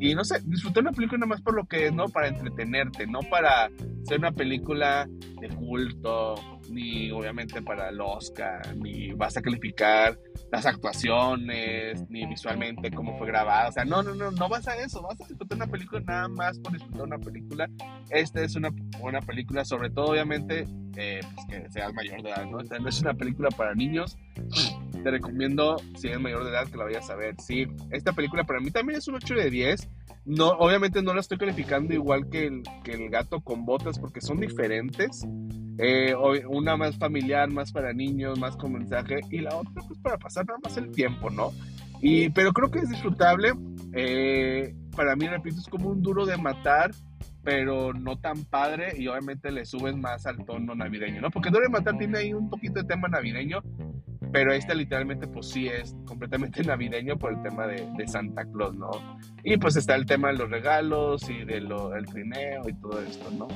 y 0.00 0.14
no 0.14 0.24
sé, 0.24 0.40
disfrutar 0.44 0.82
una 0.82 0.92
película 0.92 1.18
nada 1.18 1.30
más 1.30 1.42
por 1.42 1.54
lo 1.54 1.66
que 1.66 1.86
es, 1.86 1.92
¿no? 1.92 2.08
Para 2.08 2.28
entretenerte, 2.28 3.06
no 3.06 3.20
para 3.20 3.68
ser 4.04 4.18
una 4.18 4.32
película 4.32 5.08
de 5.40 5.48
culto, 5.48 6.34
ni 6.70 7.10
obviamente 7.10 7.62
para 7.62 7.88
el 7.88 8.00
Oscar, 8.00 8.76
ni 8.76 9.12
vas 9.12 9.36
a 9.36 9.42
calificar 9.42 10.18
las 10.50 10.66
actuaciones, 10.66 12.08
ni 12.08 12.26
visualmente 12.26 12.90
cómo 12.90 13.16
fue 13.18 13.26
grabada. 13.26 13.68
O 13.68 13.72
sea, 13.72 13.84
no, 13.84 14.02
no, 14.02 14.14
no, 14.14 14.30
no 14.30 14.48
vas 14.48 14.66
a 14.68 14.76
eso, 14.76 15.02
vas 15.02 15.20
a 15.20 15.26
disfrutar 15.26 15.56
una 15.56 15.66
película 15.66 16.00
nada 16.06 16.28
más 16.28 16.58
por 16.58 16.72
disfrutar 16.72 17.02
una 17.02 17.18
película. 17.18 17.68
Esta 18.10 18.42
es 18.42 18.56
una 18.56 18.70
buena 19.00 19.20
película, 19.20 19.64
sobre 19.64 19.90
todo, 19.90 20.06
obviamente, 20.06 20.64
eh, 20.96 21.20
pues 21.34 21.46
que 21.48 21.70
seas 21.70 21.92
mayor 21.92 22.22
de 22.22 22.30
edad, 22.30 22.46
¿no? 22.46 22.60
Esta 22.60 22.78
no 22.78 22.88
es 22.88 23.00
una 23.00 23.14
película 23.14 23.50
para 23.50 23.74
niños. 23.74 24.16
Te 25.02 25.10
recomiendo, 25.10 25.76
si 25.96 26.08
eres 26.08 26.20
mayor 26.20 26.44
de 26.44 26.50
edad, 26.50 26.66
que 26.68 26.76
la 26.76 26.84
vayas 26.84 27.08
a 27.10 27.16
ver. 27.16 27.34
Sí, 27.40 27.66
esta 27.90 28.12
película 28.12 28.44
para 28.44 28.60
mí 28.60 28.70
también 28.70 28.98
es 28.98 29.08
un 29.08 29.16
8 29.16 29.34
de 29.34 29.50
10. 29.50 29.88
No, 30.24 30.48
obviamente 30.50 31.02
no 31.02 31.14
la 31.14 31.20
estoy 31.20 31.38
calificando 31.38 31.94
igual 31.94 32.28
que 32.28 32.46
el, 32.46 32.62
que 32.84 32.92
el 32.92 33.08
gato 33.08 33.40
con 33.40 33.64
botas 33.64 33.98
porque 33.98 34.20
son 34.20 34.40
diferentes. 34.40 35.26
Eh, 35.78 36.14
una 36.48 36.76
más 36.76 36.98
familiar, 36.98 37.50
más 37.50 37.72
para 37.72 37.92
niños, 37.92 38.38
más 38.38 38.56
con 38.56 38.72
mensaje, 38.72 39.20
y 39.30 39.38
la 39.38 39.56
otra 39.56 39.72
pues 39.86 39.98
para 40.00 40.18
pasar 40.18 40.44
nada 40.46 40.58
más 40.62 40.76
el 40.76 40.90
tiempo, 40.90 41.30
¿no? 41.30 41.52
Y, 42.00 42.30
pero 42.30 42.52
creo 42.52 42.70
que 42.70 42.80
es 42.80 42.90
disfrutable. 42.90 43.52
Eh, 43.92 44.74
para 44.94 45.16
mí, 45.16 45.28
repito, 45.28 45.60
es 45.60 45.66
como 45.68 45.88
un 45.88 46.02
duro 46.02 46.26
de 46.26 46.36
matar, 46.36 46.90
pero 47.48 47.94
no 47.94 48.18
tan 48.18 48.44
padre 48.44 48.92
y 48.98 49.08
obviamente 49.08 49.50
le 49.50 49.64
subes 49.64 49.96
más 49.96 50.26
al 50.26 50.44
tono 50.44 50.74
navideño, 50.74 51.20
¿no? 51.20 51.30
Porque 51.30 51.50
de 51.50 51.68
Matar 51.70 51.96
tiene 51.96 52.18
ahí 52.18 52.34
un 52.34 52.50
poquito 52.50 52.74
de 52.74 52.84
tema 52.84 53.08
navideño, 53.08 53.62
pero 54.32 54.52
este 54.52 54.74
literalmente 54.74 55.26
pues 55.26 55.48
sí 55.48 55.68
es 55.68 55.96
completamente 56.04 56.62
navideño 56.64 57.18
por 57.18 57.32
el 57.32 57.42
tema 57.42 57.66
de, 57.66 57.88
de 57.96 58.08
Santa 58.08 58.44
Claus, 58.44 58.76
¿no? 58.76 58.90
Y 59.44 59.56
pues 59.56 59.76
está 59.76 59.94
el 59.94 60.06
tema 60.06 60.28
de 60.28 60.38
los 60.38 60.50
regalos 60.50 61.28
y 61.28 61.44
del 61.44 61.68
trineo 62.10 62.68
y 62.68 62.72
todo 62.74 63.00
esto, 63.00 63.30
¿no? 63.30 63.48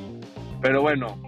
Pero 0.60 0.82
bueno, 0.82 1.20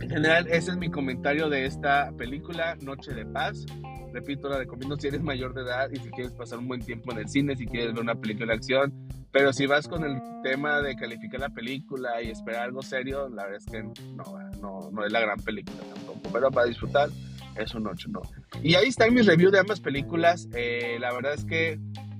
en 0.00 0.10
general 0.10 0.46
ese 0.48 0.72
es 0.72 0.76
mi 0.76 0.90
comentario 0.90 1.48
de 1.48 1.66
esta 1.66 2.12
película, 2.16 2.76
Noche 2.82 3.12
de 3.12 3.24
Paz. 3.26 3.64
Repito, 4.12 4.48
la 4.48 4.58
recomiendo 4.58 4.96
si 4.96 5.08
eres 5.08 5.22
mayor 5.22 5.54
de 5.54 5.62
edad 5.62 5.90
y 5.90 5.96
si 5.96 6.08
quieres 6.10 6.32
pasar 6.32 6.58
un 6.60 6.68
buen 6.68 6.80
tiempo 6.80 7.10
en 7.12 7.18
el 7.18 7.28
cine, 7.28 7.56
si 7.56 7.66
quieres 7.66 7.92
ver 7.94 8.02
una 8.02 8.14
película 8.14 8.46
de 8.46 8.54
acción, 8.54 8.92
pero 9.32 9.52
si 9.52 9.66
vas 9.66 9.88
con 9.88 10.04
el 10.04 10.20
tema 10.44 10.80
de 10.80 10.94
calificar 10.94 11.40
la 11.40 11.48
película 11.48 12.22
y 12.22 12.30
esperar 12.30 12.62
algo 12.62 12.82
serio, 12.82 13.28
la 13.28 13.44
verdad 13.44 13.58
es 13.58 13.66
que 13.66 13.82
no, 13.82 14.24
no, 14.60 14.90
no 14.92 15.04
es 15.04 15.10
la 15.10 15.20
gran 15.20 15.40
película 15.40 15.78
tampoco, 15.92 16.20
pero 16.32 16.50
para 16.52 16.68
disfrutar 16.68 17.08
es 17.56 17.74
un 17.74 17.86
8, 17.86 18.08
¿no? 18.10 18.22
Y 18.62 18.74
ahí 18.74 18.88
está 18.88 19.08
mi 19.10 19.22
review 19.22 19.50
de 19.50 19.60
ambas 19.60 19.80
películas. 19.80 20.48
Eh, 20.54 20.96
la 21.00 21.12
verdad 21.12 21.34
es 21.34 21.44
que 21.44 21.78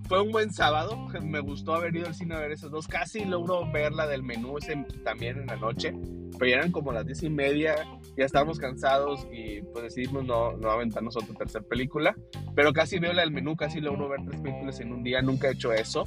fue 0.08 0.20
un 0.20 0.32
buen 0.32 0.52
sábado. 0.52 1.08
Me 1.22 1.40
gustó 1.40 1.74
haber 1.74 1.94
ido 1.96 2.06
al 2.06 2.14
cine 2.14 2.34
a 2.34 2.40
ver 2.40 2.52
esas 2.52 2.70
dos. 2.70 2.86
Casi 2.86 3.24
logro 3.24 3.70
ver 3.72 3.92
la 3.92 4.06
del 4.06 4.22
menú 4.22 4.58
ese 4.58 4.84
también 5.04 5.40
en 5.40 5.46
la 5.46 5.56
noche. 5.56 5.94
Pero 6.38 6.50
ya 6.50 6.56
eran 6.56 6.72
como 6.72 6.92
las 6.92 7.06
diez 7.06 7.22
y 7.22 7.30
media. 7.30 7.76
Ya 8.16 8.24
estábamos 8.24 8.58
cansados 8.58 9.26
y 9.32 9.62
pues 9.62 9.84
decidimos 9.84 10.24
no, 10.24 10.56
no 10.56 10.70
aventarnos 10.70 11.16
otra 11.16 11.34
tercera 11.34 11.64
película. 11.64 12.14
Pero 12.54 12.72
casi 12.72 12.98
veo 12.98 13.12
la 13.12 13.22
del 13.22 13.32
menú. 13.32 13.56
Casi 13.56 13.80
logro 13.80 14.08
ver 14.08 14.20
tres 14.26 14.40
películas 14.40 14.80
en 14.80 14.92
un 14.92 15.02
día. 15.02 15.22
Nunca 15.22 15.48
he 15.48 15.52
hecho 15.52 15.72
eso. 15.72 16.04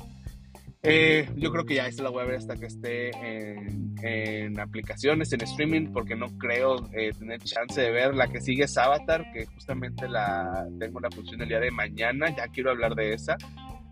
Eh, 0.83 1.29
yo 1.35 1.51
creo 1.51 1.65
que 1.65 1.75
ya 1.75 1.87
esta 1.87 2.03
la 2.03 2.09
voy 2.09 2.23
a 2.23 2.25
ver 2.25 2.35
hasta 2.35 2.55
que 2.55 2.67
esté 2.67 3.11
en, 4.01 4.59
aplicaciones, 4.59 5.33
en 5.33 5.41
streaming, 5.41 5.91
porque 5.91 6.15
no 6.15 6.27
creo 6.37 6.89
eh, 6.93 7.11
tener 7.17 7.41
chance 7.41 7.79
de 7.81 7.91
ver. 7.91 8.15
La 8.15 8.27
que 8.27 8.41
sigue 8.41 8.65
es 8.65 8.77
Avatar, 8.77 9.31
que 9.33 9.45
justamente 9.45 10.07
la 10.07 10.67
tengo 10.79 10.99
la 10.99 11.09
función 11.11 11.41
el 11.41 11.49
día 11.49 11.59
de 11.59 11.71
mañana. 11.71 12.35
Ya 12.35 12.47
quiero 12.47 12.71
hablar 12.71 12.95
de 12.95 13.13
esa. 13.13 13.37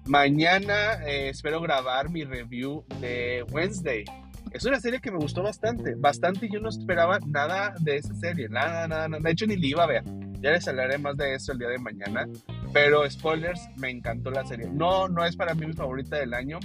Mañana 0.06 1.04
eh, 1.06 1.30
espero 1.30 1.60
grabar 1.62 2.10
mi 2.10 2.24
review 2.24 2.86
de 3.02 3.44
Wednesday. 3.52 4.06
Es 4.52 4.64
una 4.64 4.80
serie 4.80 5.02
que 5.02 5.12
me 5.12 5.18
gustó 5.18 5.42
bastante, 5.42 5.96
bastante. 5.96 6.48
Yo 6.50 6.60
no 6.60 6.70
esperaba 6.70 7.20
nada 7.26 7.74
de 7.80 7.98
esa 7.98 8.14
serie, 8.16 8.48
nada, 8.48 8.88
nada, 8.88 9.08
nada. 9.10 9.22
De 9.22 9.32
hecho, 9.32 9.48
ni 9.48 9.58
le 9.58 9.68
iba 9.68 9.84
a 9.84 9.88
ver. 9.88 10.04
Ya 10.40 10.52
les 10.52 10.68
hablaré 10.68 10.98
más 10.98 11.18
de 11.18 11.34
eso 11.34 11.52
el 11.52 11.58
día 11.58 11.70
de 11.70 11.80
mañana. 11.80 12.28
Pero 12.76 13.10
spoilers, 13.10 13.70
me 13.78 13.90
encantó 13.90 14.32
la 14.32 14.44
serie. 14.46 14.68
No, 14.70 15.08
no 15.08 15.24
es 15.24 15.38
para 15.38 15.56
mí 15.56 15.66
mi 15.66 15.72
favorita 15.72 16.18
del 16.18 16.34
año, 16.34 16.60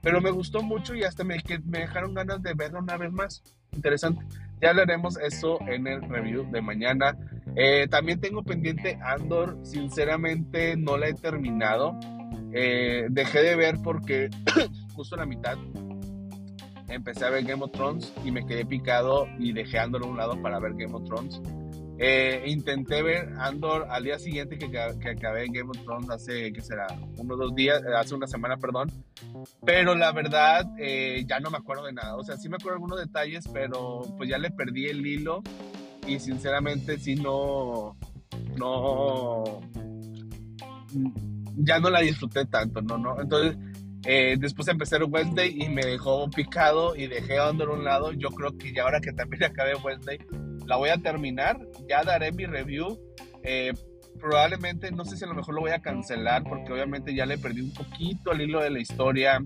pero 0.00 0.20
me 0.20 0.30
gustó 0.30 0.62
mucho 0.62 0.94
y 0.94 1.02
hasta 1.02 1.24
me, 1.24 1.42
dejaron 1.64 2.14
ganas 2.14 2.40
de 2.44 2.54
verla 2.54 2.78
una 2.78 2.96
vez 2.96 3.10
más. 3.10 3.42
Interesante. 3.72 4.24
ya 4.62 4.70
hablaremos 4.70 5.18
eso 5.18 5.58
en 5.66 5.88
el 5.88 6.02
review 6.02 6.48
de 6.52 6.62
mañana. 6.62 7.18
Eh, 7.56 7.88
también 7.90 8.20
tengo 8.20 8.44
pendiente 8.44 9.00
Andor, 9.02 9.58
sinceramente 9.64 10.76
no 10.76 10.96
la 10.96 11.08
he 11.08 11.14
terminado. 11.14 11.98
Eh, 12.52 13.08
dejé 13.10 13.42
de 13.42 13.56
ver 13.56 13.78
porque 13.82 14.30
justo 14.94 15.16
a 15.16 15.18
la 15.18 15.26
mitad 15.26 15.58
empecé 16.86 17.24
a 17.24 17.30
ver 17.30 17.42
Game 17.42 17.64
of 17.64 17.72
Thrones 17.72 18.12
y 18.24 18.30
me 18.30 18.46
quedé 18.46 18.64
picado 18.64 19.26
y 19.40 19.52
dejé 19.52 19.80
Andor 19.80 20.04
a 20.04 20.06
un 20.06 20.16
lado 20.18 20.40
para 20.40 20.60
ver 20.60 20.74
Game 20.74 20.94
of 20.94 21.02
Thrones. 21.02 21.42
Eh, 22.00 22.44
intenté 22.46 23.02
ver 23.02 23.32
Andor 23.38 23.88
al 23.90 24.04
día 24.04 24.20
siguiente 24.20 24.56
que, 24.56 24.70
que, 24.70 25.08
acabé 25.10 25.46
Game 25.48 25.70
of 25.70 25.82
Thrones 25.82 26.08
hace, 26.10 26.52
¿qué 26.52 26.60
será? 26.60 26.86
Unos 27.16 27.38
dos 27.38 27.54
días, 27.56 27.82
hace 27.96 28.14
una 28.14 28.28
semana, 28.28 28.56
perdón. 28.56 28.88
Pero 29.66 29.96
la 29.96 30.12
verdad, 30.12 30.64
eh, 30.78 31.24
ya 31.26 31.40
no 31.40 31.50
me 31.50 31.58
acuerdo 31.58 31.86
de 31.86 31.92
nada. 31.92 32.16
O 32.16 32.22
sea, 32.22 32.36
sí 32.36 32.48
me 32.48 32.54
acuerdo 32.54 32.74
de 32.74 32.76
algunos 32.76 33.00
detalles, 33.00 33.48
pero 33.52 34.02
pues 34.16 34.30
ya 34.30 34.38
le 34.38 34.52
perdí 34.52 34.86
el 34.86 35.04
hilo. 35.04 35.42
Y 36.06 36.20
sinceramente, 36.20 36.98
sí 36.98 37.16
no. 37.16 37.96
No. 38.56 39.60
Ya 41.56 41.80
no 41.80 41.90
la 41.90 42.00
disfruté 42.00 42.46
tanto, 42.46 42.80
¿no? 42.80 42.96
no 42.96 43.20
Entonces, 43.20 43.58
eh, 44.04 44.36
después 44.38 44.68
empecé 44.68 44.96
el 44.96 45.04
Wednesday 45.04 45.62
y 45.62 45.68
me 45.68 45.84
dejó 45.84 46.30
picado 46.30 46.94
y 46.94 47.08
dejé 47.08 47.38
Andor 47.40 47.70
a 47.70 47.72
un 47.72 47.84
lado. 47.84 48.12
Yo 48.12 48.30
creo 48.30 48.56
que 48.56 48.72
ya 48.72 48.84
ahora 48.84 49.00
que 49.00 49.12
también 49.12 49.42
acabé 49.50 49.74
Wednesday, 49.74 50.18
la 50.68 50.76
voy 50.76 50.90
a 50.90 50.98
terminar, 50.98 51.58
ya 51.88 52.04
daré 52.04 52.30
mi 52.30 52.44
review. 52.44 53.00
Eh, 53.42 53.72
probablemente, 54.20 54.90
no 54.92 55.04
sé 55.04 55.16
si 55.16 55.24
a 55.24 55.28
lo 55.28 55.34
mejor 55.34 55.54
lo 55.54 55.62
voy 55.62 55.70
a 55.70 55.80
cancelar 55.80 56.44
porque 56.44 56.72
obviamente 56.72 57.14
ya 57.14 57.24
le 57.24 57.38
perdí 57.38 57.62
un 57.62 57.72
poquito 57.72 58.32
el 58.32 58.42
hilo 58.42 58.60
de 58.60 58.68
la 58.68 58.78
historia, 58.78 59.42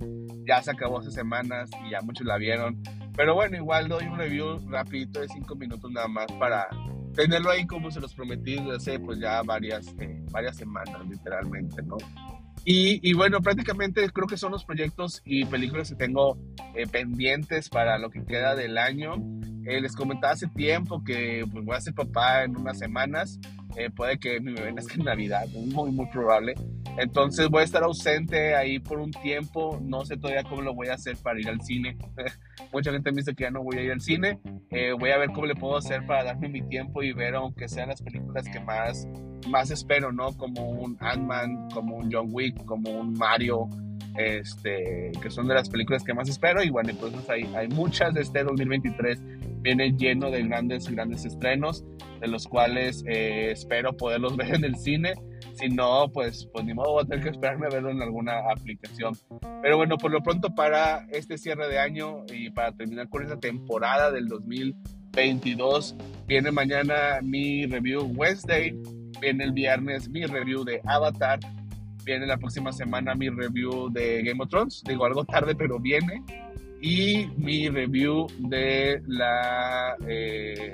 ya 0.47 0.61
se 0.63 0.73
acabó 0.73 0.99
hace 0.99 1.13
semanas 1.13 1.71
y 1.87 1.93
ya 1.93 2.01
muchos 2.03 2.27
la 2.27 2.39
vieron. 2.39 2.83
Pero 3.17 3.35
bueno, 3.37 3.57
igual 3.57 3.89
doy 3.89 4.05
un 4.05 4.19
review 4.19 4.59
rapidito 4.69 5.21
de 5.21 5.29
5 5.29 5.55
minutos 5.55 5.91
nada 5.93 6.09
más 6.09 6.27
para 6.41 6.67
tenerlo 7.15 7.51
ahí 7.51 7.67
como 7.67 7.91
se 7.91 8.01
los 8.01 8.15
prometí 8.15 8.59
hace 8.75 8.99
pues 8.99 9.21
ya 9.21 9.43
varias, 9.43 9.87
eh, 10.01 10.25
varias 10.33 10.57
semanas 10.57 11.07
literalmente, 11.09 11.83
¿no? 11.83 11.99
Y, 12.65 13.01
y, 13.09 13.13
bueno, 13.15 13.41
prácticamente 13.41 14.09
creo 14.11 14.29
que 14.29 14.37
son 14.37 14.53
los 14.53 14.65
proyectos 14.65 15.21
y 15.25 15.45
películas 15.47 15.91
que 15.91 15.97
tengo 15.97 16.39
eh, 16.77 16.87
pendientes 16.87 17.69
para 17.69 17.99
lo 17.99 18.09
que 18.11 18.25
queda 18.25 18.55
del 18.55 18.79
año. 18.79 19.17
Eh, 19.67 19.81
les 19.81 19.95
comentaba 19.95 20.33
hace 20.33 20.49
tiempo 20.49 21.03
que 21.05 21.45
pues, 21.51 21.65
voy 21.65 21.77
a 21.77 21.81
ser 21.81 21.95
papá 21.95 22.45
en 22.45 22.57
unas 22.57 22.79
semanas. 22.79 23.39
Eh, 23.77 23.91
puede 23.91 24.19
que 24.19 24.39
mi 24.41 24.53
bebé 24.53 24.73
nazca 24.73 24.95
en 24.95 25.05
Navidad, 25.05 25.47
muy, 25.49 25.91
muy 25.91 26.07
probable. 26.07 26.55
Entonces 26.99 27.49
voy 27.49 27.63
a 27.63 27.65
estar 27.65 27.83
ausente 27.83 28.55
ahí 28.55 28.79
por 28.79 28.99
un 28.99 29.11
tiempo. 29.11 29.79
No 29.83 30.05
sé 30.05 30.17
todavía 30.17 30.45
cómo 30.45 30.63
lo 30.63 30.75
voy 30.75 30.89
a 30.89 30.95
hacer 30.95 31.17
para 31.17 31.41
ir 31.41 31.49
al 31.49 31.63
cine. 31.63 31.97
Mucha 32.73 32.93
gente 32.93 33.11
me 33.13 33.19
dice 33.19 33.35
que 33.35 33.45
ya 33.45 33.51
no 33.51 33.63
voy 33.63 33.79
a 33.79 33.83
ir 33.83 33.93
al 33.93 34.01
cine. 34.01 34.39
voy 34.99 35.11
a 35.11 35.19
ver 35.19 35.31
cómo 35.31 35.47
le 35.47 35.55
puedo 35.55 35.77
hacer 35.77 36.05
para 36.07 36.25
darme 36.25 36.49
mi 36.49 36.63
tiempo 36.63 37.03
y 37.03 37.13
ver, 37.13 37.35
aunque 37.35 37.69
sean 37.69 37.89
las 37.89 38.03
películas 38.03 38.45
que 38.53 38.61
más 38.61 39.07
más 39.49 39.71
espero, 39.71 40.13
¿no? 40.13 40.37
Como 40.37 40.71
un 40.71 40.97
Ant-Man, 41.01 41.69
como 41.73 41.97
un 41.97 42.13
John 42.13 42.29
Wick, 42.31 42.65
como 42.65 42.91
un 42.91 43.15
Mario, 43.15 43.69
este, 44.17 45.13
que 45.21 45.31
son 45.31 45.49
de 45.49 45.55
las 45.55 45.69
películas 45.69 46.05
que 46.05 46.15
más 46.15 46.29
espero. 46.29 46.63
Y 46.63 46.71
bueno, 46.71 46.91
entonces 46.91 47.29
hay, 47.29 47.45
hay 47.55 47.69
muchas 47.69 48.15
de 48.15 48.23
este 48.23 48.45
2023. 48.45 49.21
Viene 49.63 49.93
lleno 49.93 50.31
de 50.31 50.43
grandes, 50.43 50.89
grandes 50.89 51.25
estrenos, 51.25 51.85
de 52.21 52.29
los 52.29 52.47
cuales 52.47 53.05
eh, 53.07 53.51
espero 53.53 53.97
poderlos 53.97 54.37
ver 54.39 54.55
en 54.55 54.65
el 54.65 54.77
cine. 54.77 55.15
Si 55.55 55.69
no, 55.69 56.11
pues, 56.13 56.49
pues 56.53 56.65
ni 56.65 56.75
modo, 56.75 56.93
voy 56.93 57.05
a 57.05 57.07
tener 57.07 57.25
que 57.25 57.31
esperarme 57.31 57.67
a 57.67 57.71
verlo 57.71 57.91
en 57.91 58.03
alguna 58.03 58.39
aplicación. 58.51 59.15
Pero 59.63 59.77
bueno, 59.77 59.99
por 59.99 60.11
lo 60.11 60.23
pronto 60.23 60.55
para 60.55 61.07
este 61.11 61.39
cierre 61.39 61.69
de 61.69 61.79
año 61.79 62.25
y 62.33 62.51
para 62.51 62.73
terminar 62.73 63.09
con 63.09 63.23
esta 63.23 63.39
temporada 63.39 64.11
del 64.11 64.29
2022, 64.29 65.97
viene 66.27 66.51
mañana 66.51 67.21
mi 67.23 67.67
review 67.67 68.11
Wednesday 68.17 68.75
Viene 69.23 69.45
el 69.45 69.53
viernes 69.53 70.09
mi 70.09 70.27
review 70.27 70.65
de 70.65 70.81
Avatar. 70.85 71.39
Viene 72.05 72.27
la 72.27 72.37
próxima 72.39 72.73
semana 72.73 73.15
mi 73.15 73.29
review 73.29 73.89
de 73.89 74.21
Game 74.25 74.43
of 74.43 74.49
Thrones. 74.49 74.83
Digo 74.85 75.05
algo 75.05 75.25
tarde, 75.25 75.55
pero 75.55 75.79
viene. 75.79 76.25
Y 76.83 77.29
mi 77.37 77.69
review 77.69 78.27
de 78.41 79.01
la. 79.07 79.97
Eh, 80.09 80.73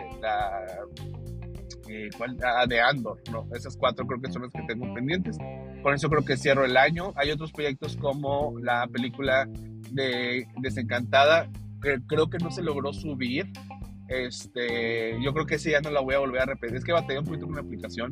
eh, 1.89 2.09
ah, 2.43 2.67
de 2.67 2.81
Andor, 2.81 3.21
¿no? 3.31 3.47
Esas 3.55 3.77
cuatro 3.77 4.07
creo 4.07 4.21
que 4.21 4.33
son 4.33 4.43
las 4.43 4.51
que 4.51 4.63
tengo 4.67 4.93
pendientes. 4.95 5.37
Con 5.83 5.93
eso 5.93 6.09
creo 6.09 6.25
que 6.25 6.39
cierro 6.39 6.65
el 6.65 6.79
año. 6.79 7.13
Hay 7.15 7.31
otros 7.31 7.53
proyectos 7.53 7.97
como 7.97 8.55
la 8.61 8.87
película 8.87 9.47
de 9.91 10.47
Desencantada, 10.63 11.51
creo 11.81 12.31
que 12.31 12.39
no 12.39 12.51
se 12.51 12.63
logró 12.63 12.95
subir. 12.95 13.47
Este, 14.09 15.23
yo 15.23 15.35
creo 15.35 15.45
que 15.45 15.59
sí, 15.59 15.73
ya 15.73 15.83
no 15.83 15.91
la 15.91 16.01
voy 16.01 16.15
a 16.15 16.21
volver 16.21 16.41
a 16.41 16.47
repetir. 16.47 16.77
Es 16.77 16.85
que 16.85 16.93
batallé 16.93 17.19
un 17.19 17.27
poquito 17.27 17.47
con 17.47 17.57
la 17.57 17.61
aplicación. 17.61 18.09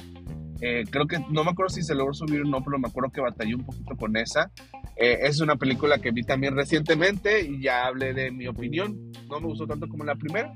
Eh, 0.61 0.85
creo 0.91 1.07
que 1.07 1.19
no 1.31 1.45
me 1.45 1.51
acuerdo 1.51 1.71
si 1.71 1.83
se 1.83 1.95
logró 1.95 2.15
subir 2.15 2.43
o 2.43 2.45
no, 2.45 2.63
pero 2.63 2.79
me 2.79 2.89
acuerdo 2.89 3.11
que 3.11 3.21
batallé 3.21 3.55
un 3.55 3.65
poquito 3.65 3.97
con 3.97 4.17
esa. 4.17 4.51
Eh, 4.97 5.19
es 5.23 5.41
una 5.41 5.57
película 5.57 5.99
que 5.99 6.11
vi 6.11 6.23
también 6.23 6.57
recientemente 6.57 7.43
y 7.43 7.63
ya 7.63 7.87
hablé 7.87 8.15
de 8.15 8.31
mi 8.31 8.47
opinión. 8.47 9.13
No 9.29 9.41
me 9.41 9.47
gustó 9.47 9.67
tanto 9.67 9.89
como 9.89 10.05
la 10.05 10.15
primera, 10.15 10.53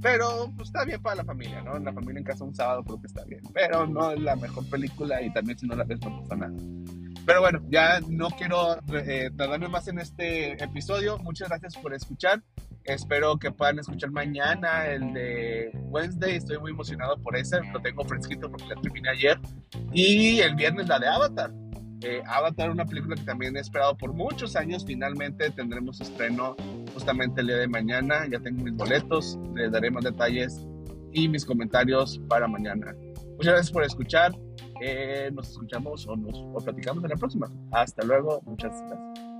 pero 0.00 0.50
pues, 0.56 0.68
está 0.68 0.84
bien 0.84 1.00
para 1.02 1.16
la 1.16 1.24
familia, 1.24 1.62
¿no? 1.62 1.78
La 1.78 1.92
familia 1.92 2.18
en 2.18 2.24
casa 2.24 2.44
un 2.44 2.54
sábado 2.54 2.82
creo 2.84 3.00
que 3.00 3.06
está 3.06 3.24
bien, 3.24 3.42
pero 3.52 3.86
no 3.86 4.10
es 4.10 4.20
la 4.20 4.36
mejor 4.36 4.68
película 4.68 5.20
y 5.22 5.32
también 5.32 5.58
si 5.58 5.66
no 5.66 5.76
la 5.76 5.84
ves 5.84 6.00
no 6.00 6.20
pasa 6.22 6.36
nada. 6.36 6.54
Pero 7.26 7.40
bueno, 7.40 7.60
ya 7.70 8.00
no 8.08 8.28
quiero 8.30 8.76
eh, 8.92 9.30
tardarme 9.36 9.68
más 9.68 9.88
en 9.88 9.98
este 9.98 10.62
episodio. 10.62 11.18
Muchas 11.18 11.48
gracias 11.48 11.76
por 11.76 11.94
escuchar. 11.94 12.42
Espero 12.84 13.38
que 13.38 13.50
puedan 13.50 13.78
escuchar 13.78 14.10
mañana 14.10 14.86
el 14.86 15.14
de 15.14 15.70
Wednesday. 15.88 16.36
Estoy 16.36 16.58
muy 16.58 16.72
emocionado 16.72 17.16
por 17.22 17.36
ese. 17.36 17.60
Lo 17.72 17.80
tengo 17.80 18.04
fresquito 18.04 18.50
porque 18.50 18.66
la 18.68 18.80
terminé 18.80 19.08
ayer. 19.08 19.38
Y 19.92 20.40
el 20.40 20.54
viernes 20.54 20.88
la 20.88 20.98
de 20.98 21.08
Avatar. 21.08 21.50
Eh, 22.02 22.22
Avatar, 22.26 22.70
una 22.70 22.84
película 22.84 23.16
que 23.16 23.22
también 23.22 23.56
he 23.56 23.60
esperado 23.60 23.96
por 23.96 24.12
muchos 24.12 24.54
años. 24.54 24.84
Finalmente 24.86 25.50
tendremos 25.50 26.00
estreno 26.02 26.56
justamente 26.92 27.40
el 27.40 27.46
día 27.46 27.56
de 27.56 27.68
mañana. 27.68 28.26
Ya 28.30 28.38
tengo 28.40 28.62
mis 28.62 28.74
boletos. 28.74 29.38
Les 29.54 29.72
daré 29.72 29.90
más 29.90 30.04
detalles 30.04 30.66
y 31.12 31.26
mis 31.28 31.46
comentarios 31.46 32.20
para 32.28 32.46
mañana. 32.46 32.94
Muchas 33.36 33.54
gracias 33.54 33.70
por 33.70 33.84
escuchar. 33.84 34.32
Eh, 34.82 35.30
nos 35.32 35.48
escuchamos 35.48 36.06
o 36.06 36.16
nos 36.16 36.36
o 36.36 36.62
platicamos 36.62 37.02
en 37.04 37.10
la 37.10 37.16
próxima. 37.16 37.50
Hasta 37.70 38.04
luego. 38.04 38.42
Muchas 38.44 38.78
gracias. 38.88 39.33